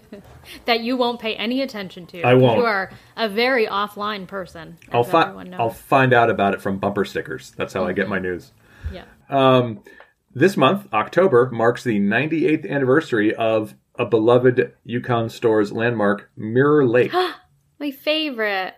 that 0.66 0.82
you 0.82 0.98
won't 0.98 1.20
pay 1.20 1.36
any 1.36 1.62
attention 1.62 2.06
to. 2.08 2.22
I 2.22 2.34
won't. 2.34 2.58
You 2.60 2.66
are 2.66 2.92
a 3.16 3.30
very 3.30 3.66
offline 3.68 4.28
person. 4.28 4.78
I'll, 4.92 5.04
fi- 5.04 5.34
I'll 5.54 5.70
find 5.70 6.14
out 6.14 6.30
about 6.30 6.54
it 6.54 6.62
from 6.62 6.78
bumper 6.78 7.06
stickers. 7.06 7.52
That's 7.58 7.74
how 7.74 7.82
mm-hmm. 7.82 7.90
I 7.90 7.94
get 7.94 8.10
my 8.10 8.20
news. 8.20 8.52
Yeah. 8.92 9.06
Um, 9.30 9.82
this 10.34 10.58
month, 10.58 10.88
October, 10.94 11.50
marks 11.52 11.84
the 11.84 12.00
98th 12.00 12.70
anniversary 12.70 13.34
of 13.34 13.76
a 13.98 14.06
beloved 14.06 14.74
UConn 14.88 15.32
Storrs 15.32 15.72
landmark, 15.72 16.30
Mirror 16.36 16.86
Lake. 16.88 17.14
my 17.80 17.92
favorite. 17.92 18.74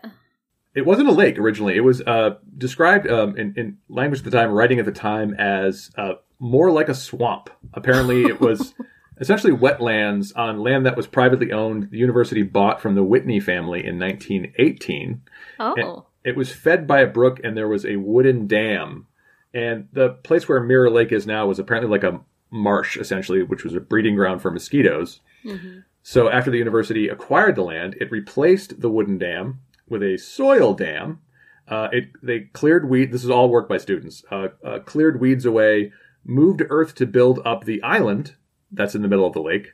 It 0.76 0.86
wasn't 0.86 1.10
a 1.10 1.14
lake 1.14 1.40
originally. 1.40 1.76
It 1.76 1.82
was 1.82 2.02
uh, 2.02 2.36
described 2.56 3.10
um, 3.10 3.36
in, 3.36 3.56
in, 3.58 3.78
language 3.90 4.20
at 4.20 4.26
the 4.26 4.32
time, 4.32 4.52
writing 4.52 4.78
at 4.78 4.86
the 4.86 4.92
time, 4.92 5.34
as 5.34 5.90
uh, 5.98 6.14
more 6.40 6.72
like 6.72 6.90
a 6.90 6.94
swamp. 6.94 7.50
Apparently, 7.74 8.26
it 8.26 8.40
was 8.42 8.74
essentially 9.20 9.54
wetlands 9.54 10.32
on 10.36 10.60
land 10.60 10.86
that 10.86 10.98
was 10.98 11.08
privately 11.08 11.52
owned. 11.52 11.90
The 11.92 11.98
university 11.98 12.44
bought 12.44 12.82
from 12.82 12.96
the 12.96 13.04
Whitney 13.04 13.40
family 13.40 13.86
in 13.86 14.00
1918. 14.00 15.22
Oh. 15.60 15.74
And 15.76 16.04
it 16.24 16.36
was 16.36 16.52
fed 16.52 16.88
by 16.88 17.02
a 17.02 17.08
brook, 17.08 17.40
and 17.44 17.56
there 17.56 17.68
was 17.68 17.86
a 17.86 17.96
wooden 17.98 18.48
dam. 18.48 19.08
And 19.54 19.88
the 19.94 20.10
place 20.10 20.48
where 20.48 20.62
Mirror 20.62 20.92
Lake 20.92 21.12
is 21.12 21.26
now 21.26 21.48
was 21.48 21.60
apparently 21.60 21.90
like 21.90 22.04
a 22.04 22.22
marsh, 22.52 22.98
essentially, 22.98 23.44
which 23.44 23.64
was 23.64 23.74
a 23.74 23.80
breeding 23.80 24.16
ground 24.16 24.42
for 24.42 24.52
mosquitoes. 24.52 25.22
Mm-hmm. 25.44 25.80
So 26.04 26.30
after 26.30 26.52
the 26.52 26.58
university 26.58 27.10
acquired 27.10 27.56
the 27.56 27.64
land, 27.64 27.96
it 28.00 28.12
replaced 28.12 28.82
the 28.82 28.90
wooden 28.90 29.18
dam 29.18 29.62
with 29.90 30.04
a 30.04 30.18
soil 30.18 30.74
dam. 30.74 31.20
Uh, 31.68 31.90
it 31.92 32.10
they 32.24 32.42
cleared 32.54 32.90
weed. 32.90 33.12
This 33.12 33.24
is 33.24 33.30
all 33.30 33.50
work 33.50 33.68
by 33.68 33.78
students. 33.78 34.24
Uh, 34.32 34.50
uh, 34.66 34.80
cleared 34.80 35.20
weeds 35.20 35.46
away, 35.46 35.92
moved 36.28 36.60
to 36.60 36.68
earth 36.70 36.96
to 36.96 37.06
build 37.06 37.40
up 37.46 37.64
the 37.64 37.82
island 37.82 38.36
that's 38.72 38.96
in 38.96 39.02
the 39.02 39.08
middle 39.08 39.26
of 39.26 39.34
the 39.34 39.42
lake, 39.42 39.74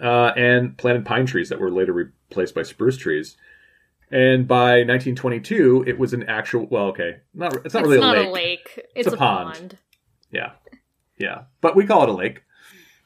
uh, 0.00 0.32
and 0.36 0.76
planted 0.78 1.04
pine 1.04 1.26
trees 1.26 1.48
that 1.48 1.60
were 1.60 1.70
later 1.70 1.92
replaced 1.92 2.54
by 2.54 2.62
spruce 2.62 2.96
trees. 2.96 3.36
And 4.10 4.46
by 4.46 4.84
1922, 4.84 5.84
it 5.86 5.98
was 5.98 6.12
an 6.12 6.24
actual. 6.24 6.66
Well, 6.66 6.86
okay, 6.88 7.18
not 7.34 7.54
it's 7.64 7.74
not 7.74 7.80
it's 7.80 7.88
really 7.88 8.00
not 8.00 8.16
a 8.16 8.20
lake. 8.20 8.28
A 8.28 8.32
lake. 8.32 8.72
It's, 8.94 9.06
it's 9.06 9.08
a, 9.08 9.14
a 9.14 9.18
pond. 9.18 9.54
pond. 9.54 9.78
Yeah, 10.30 10.52
yeah, 11.18 11.42
but 11.60 11.76
we 11.76 11.86
call 11.86 12.02
it 12.02 12.08
a 12.08 12.12
lake. 12.12 12.42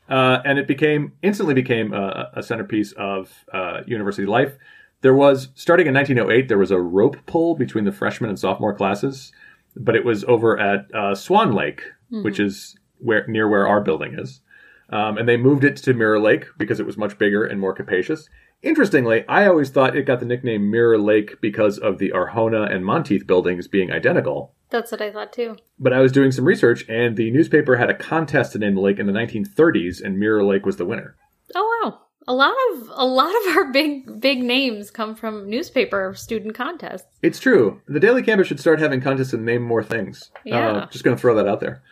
Uh, 0.09 0.41
and 0.45 0.59
it 0.59 0.69
became 0.69 1.13
instantly 1.23 1.55
became 1.55 1.93
a, 1.93 2.31
a 2.35 2.43
centerpiece 2.43 2.93
of 2.93 3.45
uh, 3.53 3.81
university 3.87 4.27
life. 4.27 4.57
There 5.01 5.15
was 5.15 5.49
starting 5.55 5.87
in 5.87 5.95
1908, 5.95 6.49
there 6.49 6.59
was 6.59 6.71
a 6.71 6.81
rope 6.81 7.17
pull 7.27 7.55
between 7.55 7.85
the 7.85 7.93
freshman 7.93 8.31
and 8.31 8.39
sophomore 8.39 8.75
classes, 8.75 9.33
but 9.77 9.95
it 9.95 10.05
was 10.05 10.25
over 10.25 10.59
at 10.59 10.93
uh, 10.95 11.15
Swan 11.15 11.53
Lake, 11.53 11.83
mm-hmm. 12.11 12.23
which 12.23 12.41
is 12.41 12.77
where 12.99 13.27
near 13.27 13.49
where 13.49 13.67
our 13.67 13.81
building 13.81 14.19
is. 14.19 14.41
Um, 14.89 15.19
and 15.19 15.29
they 15.29 15.37
moved 15.37 15.65
it 15.65 15.77
to 15.79 15.95
Mirror 15.95 16.21
Lake 16.21 16.47
because 16.59 16.79
it 16.79 16.87
was 16.87 16.97
much 16.97 17.19
bigger 17.19 17.45
and 17.45 17.61
more 17.61 17.75
capacious. 17.75 18.29
Interestingly, 18.63 19.25
I 19.29 19.47
always 19.47 19.71
thought 19.71 19.97
it 19.97 20.07
got 20.07 20.21
the 20.21 20.27
nickname 20.27 20.71
Mirror 20.71 20.99
Lake 20.99 21.41
because 21.41 21.79
of 21.79 21.99
the 21.99 22.11
Arjona 22.11 22.73
and 22.73 22.85
Monteith 22.85 23.27
buildings 23.27 23.69
being 23.69 23.93
identical. 23.93 24.55
That's 24.71 24.91
what 24.91 25.03
I 25.03 25.13
thought 25.13 25.33
too. 25.33 25.57
But 25.79 25.93
I 25.93 26.01
was 26.01 26.13
doing 26.13 26.33
some 26.33 26.45
research, 26.45 26.89
and 26.89 27.17
the 27.17 27.31
newspaper 27.31 27.77
had 27.77 27.91
a 27.91 27.95
contest 27.95 28.53
to 28.53 28.59
name 28.59 28.75
the 28.75 28.81
lake 28.81 28.99
in 28.99 29.07
the 29.07 29.13
1930s, 29.13 30.03
and 30.03 30.19
Mirror 30.19 30.45
Lake 30.45 30.67
was 30.67 30.77
the 30.77 30.87
winner. 30.87 31.17
Oh 31.55 31.81
wow! 31.83 32.01
A 32.27 32.35
lot 32.35 32.55
of 32.73 32.91
a 32.93 33.07
lot 33.07 33.33
of 33.37 33.57
our 33.57 33.71
big 33.71 34.21
big 34.21 34.43
names 34.43 34.91
come 34.91 35.15
from 35.15 35.49
newspaper 35.49 36.15
student 36.17 36.55
contests. 36.55 37.07
It's 37.23 37.39
true. 37.39 37.83
The 37.87 38.01
Daily 38.01 38.23
Campus 38.23 38.49
should 38.49 38.59
start 38.59 38.81
having 38.81 39.01
contests 39.01 39.33
and 39.33 39.45
name 39.45 39.63
more 39.63 39.85
things. 39.85 40.31
Yeah. 40.45 40.71
Uh, 40.71 40.87
just 40.87 41.05
going 41.05 41.17
to 41.17 41.21
throw 41.21 41.37
that 41.37 41.47
out 41.47 41.61
there. 41.61 41.83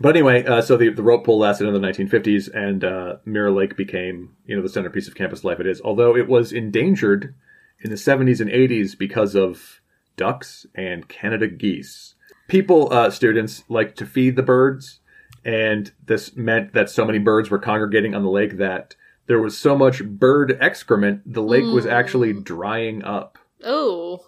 But 0.00 0.14
anyway, 0.16 0.44
uh, 0.44 0.62
so 0.62 0.76
the, 0.76 0.90
the 0.90 1.02
rope 1.02 1.24
pull 1.24 1.38
lasted 1.38 1.66
in 1.66 1.74
the 1.74 1.80
1950s, 1.80 2.52
and 2.54 2.84
uh, 2.84 3.16
Mirror 3.24 3.50
Lake 3.50 3.76
became, 3.76 4.36
you 4.46 4.54
know, 4.54 4.62
the 4.62 4.68
centerpiece 4.68 5.08
of 5.08 5.14
campus 5.14 5.42
life 5.42 5.58
it 5.58 5.66
is. 5.66 5.80
Although 5.80 6.16
it 6.16 6.28
was 6.28 6.52
endangered 6.52 7.34
in 7.80 7.90
the 7.90 7.96
70s 7.96 8.40
and 8.40 8.50
80s 8.50 8.96
because 8.96 9.34
of 9.34 9.80
ducks 10.16 10.66
and 10.74 11.08
Canada 11.08 11.46
geese. 11.48 12.14
People, 12.48 12.92
uh, 12.92 13.10
students, 13.10 13.64
like 13.68 13.94
to 13.96 14.06
feed 14.06 14.36
the 14.36 14.42
birds, 14.42 15.00
and 15.44 15.92
this 16.04 16.36
meant 16.36 16.74
that 16.74 16.90
so 16.90 17.04
many 17.04 17.18
birds 17.18 17.50
were 17.50 17.58
congregating 17.58 18.14
on 18.14 18.22
the 18.22 18.30
lake 18.30 18.56
that 18.58 18.94
there 19.26 19.40
was 19.40 19.56
so 19.56 19.76
much 19.76 20.02
bird 20.04 20.56
excrement, 20.60 21.22
the 21.32 21.42
lake 21.42 21.64
mm. 21.64 21.74
was 21.74 21.86
actually 21.86 22.32
drying 22.32 23.04
up. 23.04 23.38
Oh. 23.62 24.24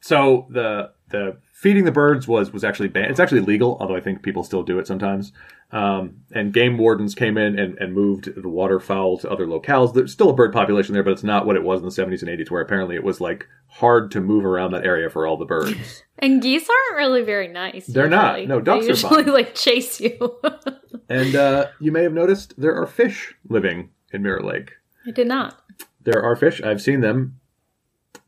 So 0.00 0.46
the 0.50 0.92
the 1.10 1.38
feeding 1.54 1.84
the 1.84 1.92
birds 1.92 2.26
was 2.28 2.52
was 2.52 2.64
actually 2.64 2.88
banned. 2.88 3.10
It's 3.10 3.20
actually 3.20 3.40
legal, 3.40 3.78
although 3.80 3.96
I 3.96 4.00
think 4.00 4.22
people 4.22 4.42
still 4.42 4.62
do 4.62 4.78
it 4.78 4.86
sometimes. 4.86 5.32
Um, 5.70 6.18
and 6.32 6.52
game 6.52 6.76
wardens 6.76 7.14
came 7.14 7.38
in 7.38 7.58
and, 7.58 7.78
and 7.78 7.94
moved 7.94 8.28
the 8.34 8.48
waterfowl 8.48 9.18
to 9.18 9.30
other 9.30 9.46
locales. 9.46 9.94
There's 9.94 10.12
still 10.12 10.30
a 10.30 10.34
bird 10.34 10.52
population 10.52 10.92
there, 10.92 11.02
but 11.02 11.12
it's 11.12 11.24
not 11.24 11.46
what 11.46 11.56
it 11.56 11.62
was 11.62 11.80
in 11.80 11.86
the 11.86 11.90
70s 11.90 12.22
and 12.22 12.30
80s, 12.30 12.50
where 12.50 12.60
apparently 12.60 12.96
it 12.96 13.04
was 13.04 13.20
like 13.20 13.46
hard 13.68 14.10
to 14.10 14.20
move 14.20 14.44
around 14.44 14.72
that 14.72 14.84
area 14.84 15.08
for 15.08 15.26
all 15.26 15.36
the 15.36 15.44
birds. 15.44 16.02
and 16.18 16.42
geese 16.42 16.68
aren't 16.68 16.98
really 16.98 17.22
very 17.22 17.48
nice. 17.48 17.86
They're 17.86 18.04
usually. 18.04 18.46
not. 18.46 18.48
No, 18.48 18.60
ducks 18.60 18.84
they 18.84 18.86
are 18.86 18.90
usually 18.90 19.24
fine. 19.24 19.32
like 19.32 19.54
chase 19.54 20.00
you. 20.00 20.40
and 21.08 21.34
uh, 21.34 21.68
you 21.80 21.92
may 21.92 22.02
have 22.02 22.12
noticed 22.12 22.54
there 22.58 22.74
are 22.74 22.86
fish 22.86 23.34
living 23.48 23.90
in 24.12 24.22
Mirror 24.22 24.42
Lake. 24.42 24.72
I 25.06 25.12
did 25.12 25.28
not. 25.28 25.60
There 26.02 26.22
are 26.22 26.36
fish. 26.36 26.60
I've 26.62 26.82
seen 26.82 27.00
them. 27.00 27.40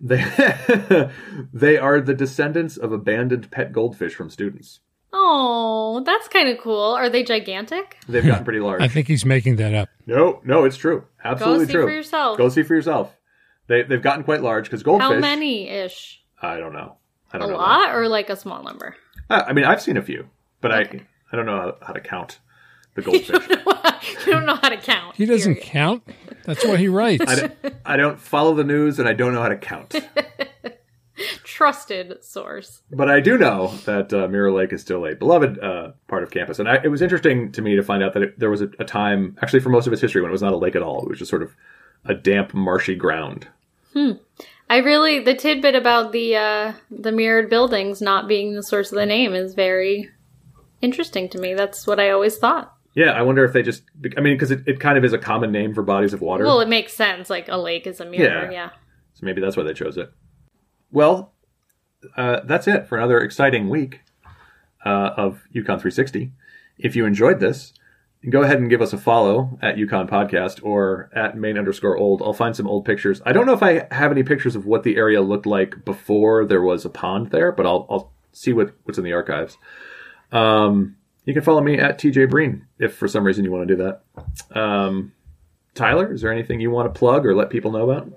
They 0.00 0.22
they 1.52 1.78
are 1.78 2.00
the 2.00 2.14
descendants 2.14 2.76
of 2.76 2.92
abandoned 2.92 3.50
pet 3.50 3.72
goldfish 3.72 4.14
from 4.14 4.30
students. 4.30 4.80
Oh, 5.12 6.02
that's 6.04 6.28
kind 6.28 6.48
of 6.48 6.58
cool. 6.58 6.92
Are 6.92 7.08
they 7.08 7.22
gigantic? 7.22 7.96
They've 8.08 8.24
gotten 8.24 8.44
pretty 8.44 8.60
large. 8.60 8.82
I 8.82 8.88
think 8.88 9.08
he's 9.08 9.24
making 9.24 9.56
that 9.56 9.72
up. 9.74 9.88
no, 10.06 10.40
no, 10.44 10.64
it's 10.64 10.76
true. 10.76 11.04
Absolutely 11.24 11.64
Go 11.64 11.68
see 11.68 11.72
true. 11.72 11.86
for 11.86 11.90
yourself. 11.92 12.38
Go 12.38 12.48
see 12.50 12.62
for 12.62 12.74
yourself. 12.74 13.16
They 13.68 13.82
they've 13.82 14.02
gotten 14.02 14.24
quite 14.24 14.42
large 14.42 14.64
because 14.66 14.82
goldfish. 14.82 15.08
How 15.08 15.18
many 15.18 15.68
ish? 15.68 16.22
I 16.42 16.58
don't 16.58 16.72
know. 16.74 16.96
I 17.32 17.38
A 17.38 17.40
don't 17.40 17.50
know. 17.50 17.56
A 17.56 17.58
lot 17.58 17.94
or 17.94 18.08
like 18.08 18.28
a 18.30 18.36
small 18.36 18.62
number? 18.62 18.94
Uh, 19.30 19.44
I 19.46 19.52
mean, 19.54 19.64
I've 19.64 19.80
seen 19.82 19.96
a 19.96 20.02
few, 20.02 20.28
but 20.60 20.70
I 20.72 20.80
I 21.32 21.36
don't 21.36 21.46
know 21.46 21.56
how, 21.80 21.86
how 21.88 21.92
to 21.94 22.00
count 22.00 22.38
the 22.96 23.02
goldfish. 23.02 23.28
you 24.26 24.32
don't 24.32 24.46
know 24.46 24.56
how 24.56 24.68
to 24.68 24.76
count. 24.76 25.14
He 25.16 25.26
doesn't 25.26 25.54
period. 25.54 25.70
count. 25.70 26.02
That's 26.44 26.64
what 26.64 26.78
he 26.80 26.88
writes. 26.88 27.24
I, 27.26 27.34
don't, 27.36 27.54
I 27.84 27.96
don't 27.96 28.20
follow 28.20 28.54
the 28.54 28.64
news 28.64 28.98
and 28.98 29.08
I 29.08 29.12
don't 29.12 29.32
know 29.34 29.42
how 29.42 29.48
to 29.48 29.56
count. 29.56 29.94
Trusted 31.44 32.22
source. 32.22 32.82
But 32.90 33.08
I 33.08 33.20
do 33.20 33.38
know 33.38 33.68
that 33.86 34.12
uh, 34.12 34.28
Mirror 34.28 34.52
Lake 34.52 34.72
is 34.72 34.82
still 34.82 35.06
a 35.06 35.14
beloved 35.14 35.58
uh, 35.58 35.92
part 36.08 36.22
of 36.22 36.30
campus, 36.30 36.58
and 36.58 36.68
I, 36.68 36.76
it 36.84 36.88
was 36.88 37.00
interesting 37.00 37.52
to 37.52 37.62
me 37.62 37.74
to 37.74 37.82
find 37.82 38.02
out 38.02 38.12
that 38.12 38.22
it, 38.22 38.38
there 38.38 38.50
was 38.50 38.60
a, 38.60 38.68
a 38.78 38.84
time, 38.84 39.36
actually, 39.40 39.60
for 39.60 39.70
most 39.70 39.86
of 39.86 39.94
its 39.94 40.02
history, 40.02 40.20
when 40.20 40.28
it 40.28 40.32
was 40.32 40.42
not 40.42 40.52
a 40.52 40.58
lake 40.58 40.76
at 40.76 40.82
all. 40.82 41.02
It 41.02 41.08
was 41.08 41.18
just 41.18 41.30
sort 41.30 41.42
of 41.42 41.56
a 42.04 42.14
damp, 42.14 42.52
marshy 42.52 42.94
ground. 42.94 43.48
Hmm. 43.94 44.12
I 44.68 44.78
really 44.78 45.20
the 45.20 45.34
tidbit 45.34 45.74
about 45.74 46.12
the 46.12 46.36
uh 46.36 46.72
the 46.90 47.12
mirrored 47.12 47.48
buildings 47.48 48.02
not 48.02 48.28
being 48.28 48.54
the 48.54 48.62
source 48.62 48.90
of 48.90 48.96
the 48.96 49.06
name 49.06 49.32
is 49.32 49.54
very 49.54 50.10
interesting 50.80 51.28
to 51.30 51.38
me. 51.38 51.54
That's 51.54 51.86
what 51.86 52.00
I 52.00 52.10
always 52.10 52.36
thought. 52.36 52.75
Yeah, 52.96 53.10
I 53.10 53.20
wonder 53.20 53.44
if 53.44 53.52
they 53.52 53.62
just, 53.62 53.82
I 54.16 54.22
mean, 54.22 54.34
because 54.34 54.50
it, 54.50 54.66
it 54.66 54.80
kind 54.80 54.96
of 54.96 55.04
is 55.04 55.12
a 55.12 55.18
common 55.18 55.52
name 55.52 55.74
for 55.74 55.82
bodies 55.82 56.14
of 56.14 56.22
water. 56.22 56.44
Well, 56.44 56.60
it 56.60 56.68
makes 56.68 56.94
sense. 56.94 57.28
Like 57.28 57.46
a 57.46 57.58
lake 57.58 57.86
is 57.86 58.00
a 58.00 58.06
mirror. 58.06 58.50
Yeah. 58.50 58.50
Yeah. 58.50 58.70
So 59.12 59.26
maybe 59.26 59.42
that's 59.42 59.54
why 59.54 59.64
they 59.64 59.74
chose 59.74 59.98
it. 59.98 60.10
Well, 60.90 61.34
uh, 62.16 62.40
that's 62.44 62.66
it 62.66 62.88
for 62.88 62.96
another 62.96 63.20
exciting 63.20 63.68
week 63.68 64.00
uh, 64.84 65.10
of 65.14 65.42
UConn 65.54 65.78
360. 65.78 66.32
If 66.78 66.96
you 66.96 67.04
enjoyed 67.04 67.38
this, 67.38 67.74
go 68.30 68.42
ahead 68.42 68.60
and 68.60 68.70
give 68.70 68.80
us 68.80 68.94
a 68.94 68.98
follow 68.98 69.58
at 69.60 69.76
UConn 69.76 70.08
Podcast 70.08 70.60
or 70.62 71.10
at 71.14 71.36
main 71.36 71.58
underscore 71.58 71.98
old. 71.98 72.22
I'll 72.22 72.32
find 72.32 72.56
some 72.56 72.66
old 72.66 72.86
pictures. 72.86 73.20
I 73.26 73.32
don't 73.32 73.44
know 73.44 73.52
if 73.52 73.62
I 73.62 73.86
have 73.90 74.10
any 74.10 74.22
pictures 74.22 74.56
of 74.56 74.64
what 74.64 74.84
the 74.84 74.96
area 74.96 75.20
looked 75.20 75.44
like 75.44 75.84
before 75.84 76.46
there 76.46 76.62
was 76.62 76.86
a 76.86 76.90
pond 76.90 77.30
there, 77.30 77.52
but 77.52 77.66
I'll, 77.66 77.86
I'll 77.90 78.12
see 78.32 78.54
what, 78.54 78.74
what's 78.84 78.96
in 78.96 79.04
the 79.04 79.12
archives. 79.12 79.58
Um, 80.32 80.96
you 81.26 81.34
can 81.34 81.42
follow 81.42 81.60
me 81.60 81.78
at 81.78 81.98
TJ 81.98 82.30
Breen 82.30 82.66
if 82.78 82.94
for 82.94 83.06
some 83.06 83.24
reason 83.24 83.44
you 83.44 83.52
want 83.52 83.68
to 83.68 83.76
do 83.76 83.82
that. 83.82 84.58
Um, 84.58 85.12
Tyler, 85.74 86.12
is 86.12 86.22
there 86.22 86.32
anything 86.32 86.60
you 86.60 86.70
want 86.70 86.92
to 86.92 86.98
plug 86.98 87.26
or 87.26 87.34
let 87.34 87.50
people 87.50 87.70
know 87.70 87.90
about? 87.90 88.10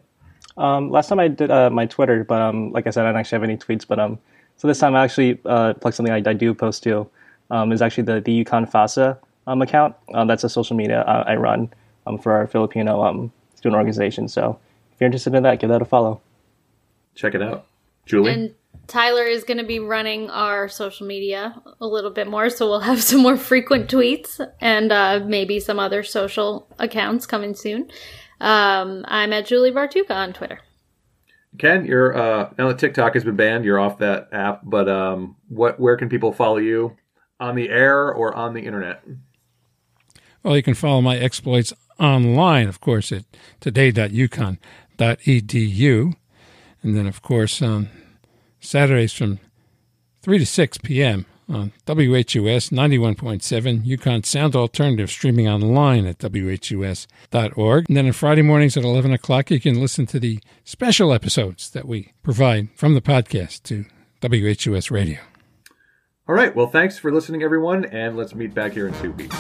Um, 0.58 0.92
last 0.92 1.10
time 1.10 1.20
I 1.20 1.28
did 1.28 1.52
uh, 1.52 1.70
my 1.70 1.86
Twitter, 1.86 2.24
but 2.24 2.42
um, 2.42 2.72
like 2.72 2.88
I 2.88 2.92
said, 2.92 3.06
I 3.06 3.12
don't 3.12 3.20
actually 3.20 3.38
have 3.38 3.44
any 3.44 3.58
tweets. 3.58 3.86
But 3.86 4.00
um, 4.00 4.20
so 4.56 4.68
this 4.68 4.80
time 4.80 4.96
I 4.96 5.04
actually 5.04 5.40
uh, 5.46 5.74
plugged 5.74 5.96
something 5.96 6.14
I, 6.14 6.30
I 6.30 6.34
do 6.34 6.54
post 6.54 6.84
to. 6.84 7.10
Um, 7.52 7.72
is 7.72 7.82
actually 7.82 8.04
the 8.04 8.22
the 8.22 8.46
UConn 8.46 8.70
FASA 8.70 9.18
um, 9.48 9.62
account. 9.64 9.96
Um, 10.14 10.28
that's 10.28 10.44
a 10.44 10.50
social 10.50 10.76
media 10.76 11.02
uh, 11.02 11.24
I 11.26 11.36
run 11.36 11.74
um, 12.06 12.20
for 12.20 12.32
our 12.32 12.46
Filipino 12.46 13.02
um, 13.04 13.32
student 13.56 13.76
organization. 13.76 14.28
So 14.28 14.60
if 14.94 15.02
you're 15.02 15.08
interested 15.08 15.34
in 15.34 15.44
that, 15.44 15.60
give 15.60 15.70
that 15.70 15.82
a 15.82 15.86
follow. 15.86 16.22
Check 17.16 17.34
it 17.34 17.42
out. 17.42 17.66
Julie? 18.06 18.34
And 18.34 18.56
Tyler 18.90 19.24
is 19.24 19.44
going 19.44 19.60
to 19.60 19.64
be 19.64 19.80
running 19.80 20.30
our 20.32 20.68
social 20.68 21.06
media 21.06 21.62
a 21.80 21.86
little 21.86 22.10
bit 22.10 22.28
more, 22.28 22.50
so 22.50 22.68
we'll 22.68 22.80
have 22.80 23.02
some 23.04 23.22
more 23.22 23.38
frequent 23.38 23.90
tweets 23.90 24.46
and 24.60 24.92
uh, 24.92 25.22
maybe 25.26 25.60
some 25.60 25.80
other 25.80 26.04
social 26.04 26.68
accounts 26.80 27.26
coming 27.26 27.56
soon. 27.56 27.90
Um, 28.42 29.06
I'm 29.08 29.32
at 29.32 29.46
Julie 29.46 29.72
Bartucca 29.72 30.12
on 30.12 30.34
Twitter. 30.34 30.60
Ken, 31.58 31.86
you're 31.86 32.16
uh, 32.16 32.52
now 32.58 32.68
that 32.68 32.80
TikTok 32.80 33.16
has 33.16 33.24
been 33.24 33.36
banned, 33.36 33.66
you're 33.66 33.80
off 33.80 33.98
that 34.00 34.30
app. 34.32 34.62
But 34.64 34.88
um, 34.88 35.36
what? 35.48 35.80
Where 35.80 35.98
can 35.98 36.08
people 36.08 36.32
follow 36.32 36.58
you 36.58 36.96
on 37.40 37.56
the 37.56 37.70
air 37.70 38.14
or 38.14 38.36
on 38.36 38.54
the 38.54 38.62
internet? 38.62 39.04
Well, 40.44 40.56
you 40.56 40.64
can 40.64 40.76
follow 40.76 41.02
my 41.02 41.18
exploits 41.18 41.74
online, 42.00 42.68
of 42.68 42.80
course, 42.80 43.12
at 43.12 43.26
today.uconn.edu. 43.60 46.14
And 46.82 46.96
then, 46.96 47.08
of 47.08 47.22
course, 47.22 47.62
on 47.62 47.90
Saturdays 48.60 49.14
from 49.14 49.40
3 50.22 50.40
to 50.40 50.46
6 50.46 50.78
p.m. 50.80 51.26
on 51.48 51.72
WHUS 51.88 52.70
91.7, 52.70 53.86
UConn 53.86 54.26
Sound 54.26 54.56
Alternative, 54.56 55.10
streaming 55.10 55.48
online 55.48 56.06
at 56.06 56.20
WHUS.org. 56.20 57.86
And 57.88 57.98
then 57.98 58.06
on 58.08 58.12
Friday 58.12 58.42
mornings 58.42 58.78
at 58.78 58.84
11 58.84 59.14
o'clock, 59.14 59.50
you 59.52 59.60
can 59.60 59.80
listen 59.80 60.06
to 60.08 60.20
the 60.20 60.40
special 60.64 61.14
episodes 61.14 61.70
that 61.72 61.88
we 61.88 62.14
provide 62.24 62.70
from 62.76 62.94
the 62.94 63.02
podcast 63.02 63.64
to 63.64 63.86
WHUS 64.22 64.92
Radio. 64.92 65.20
All 66.28 66.36
right. 66.36 66.56
Well, 66.56 66.68
thanks 66.68 67.00
for 67.00 67.12
listening, 67.12 67.42
everyone, 67.42 67.86
and 67.86 68.16
let's 68.16 68.36
meet 68.36 68.54
back 68.54 68.74
here 68.74 68.88
in 68.88 68.94
two 68.96 69.12
weeks. 69.14 69.36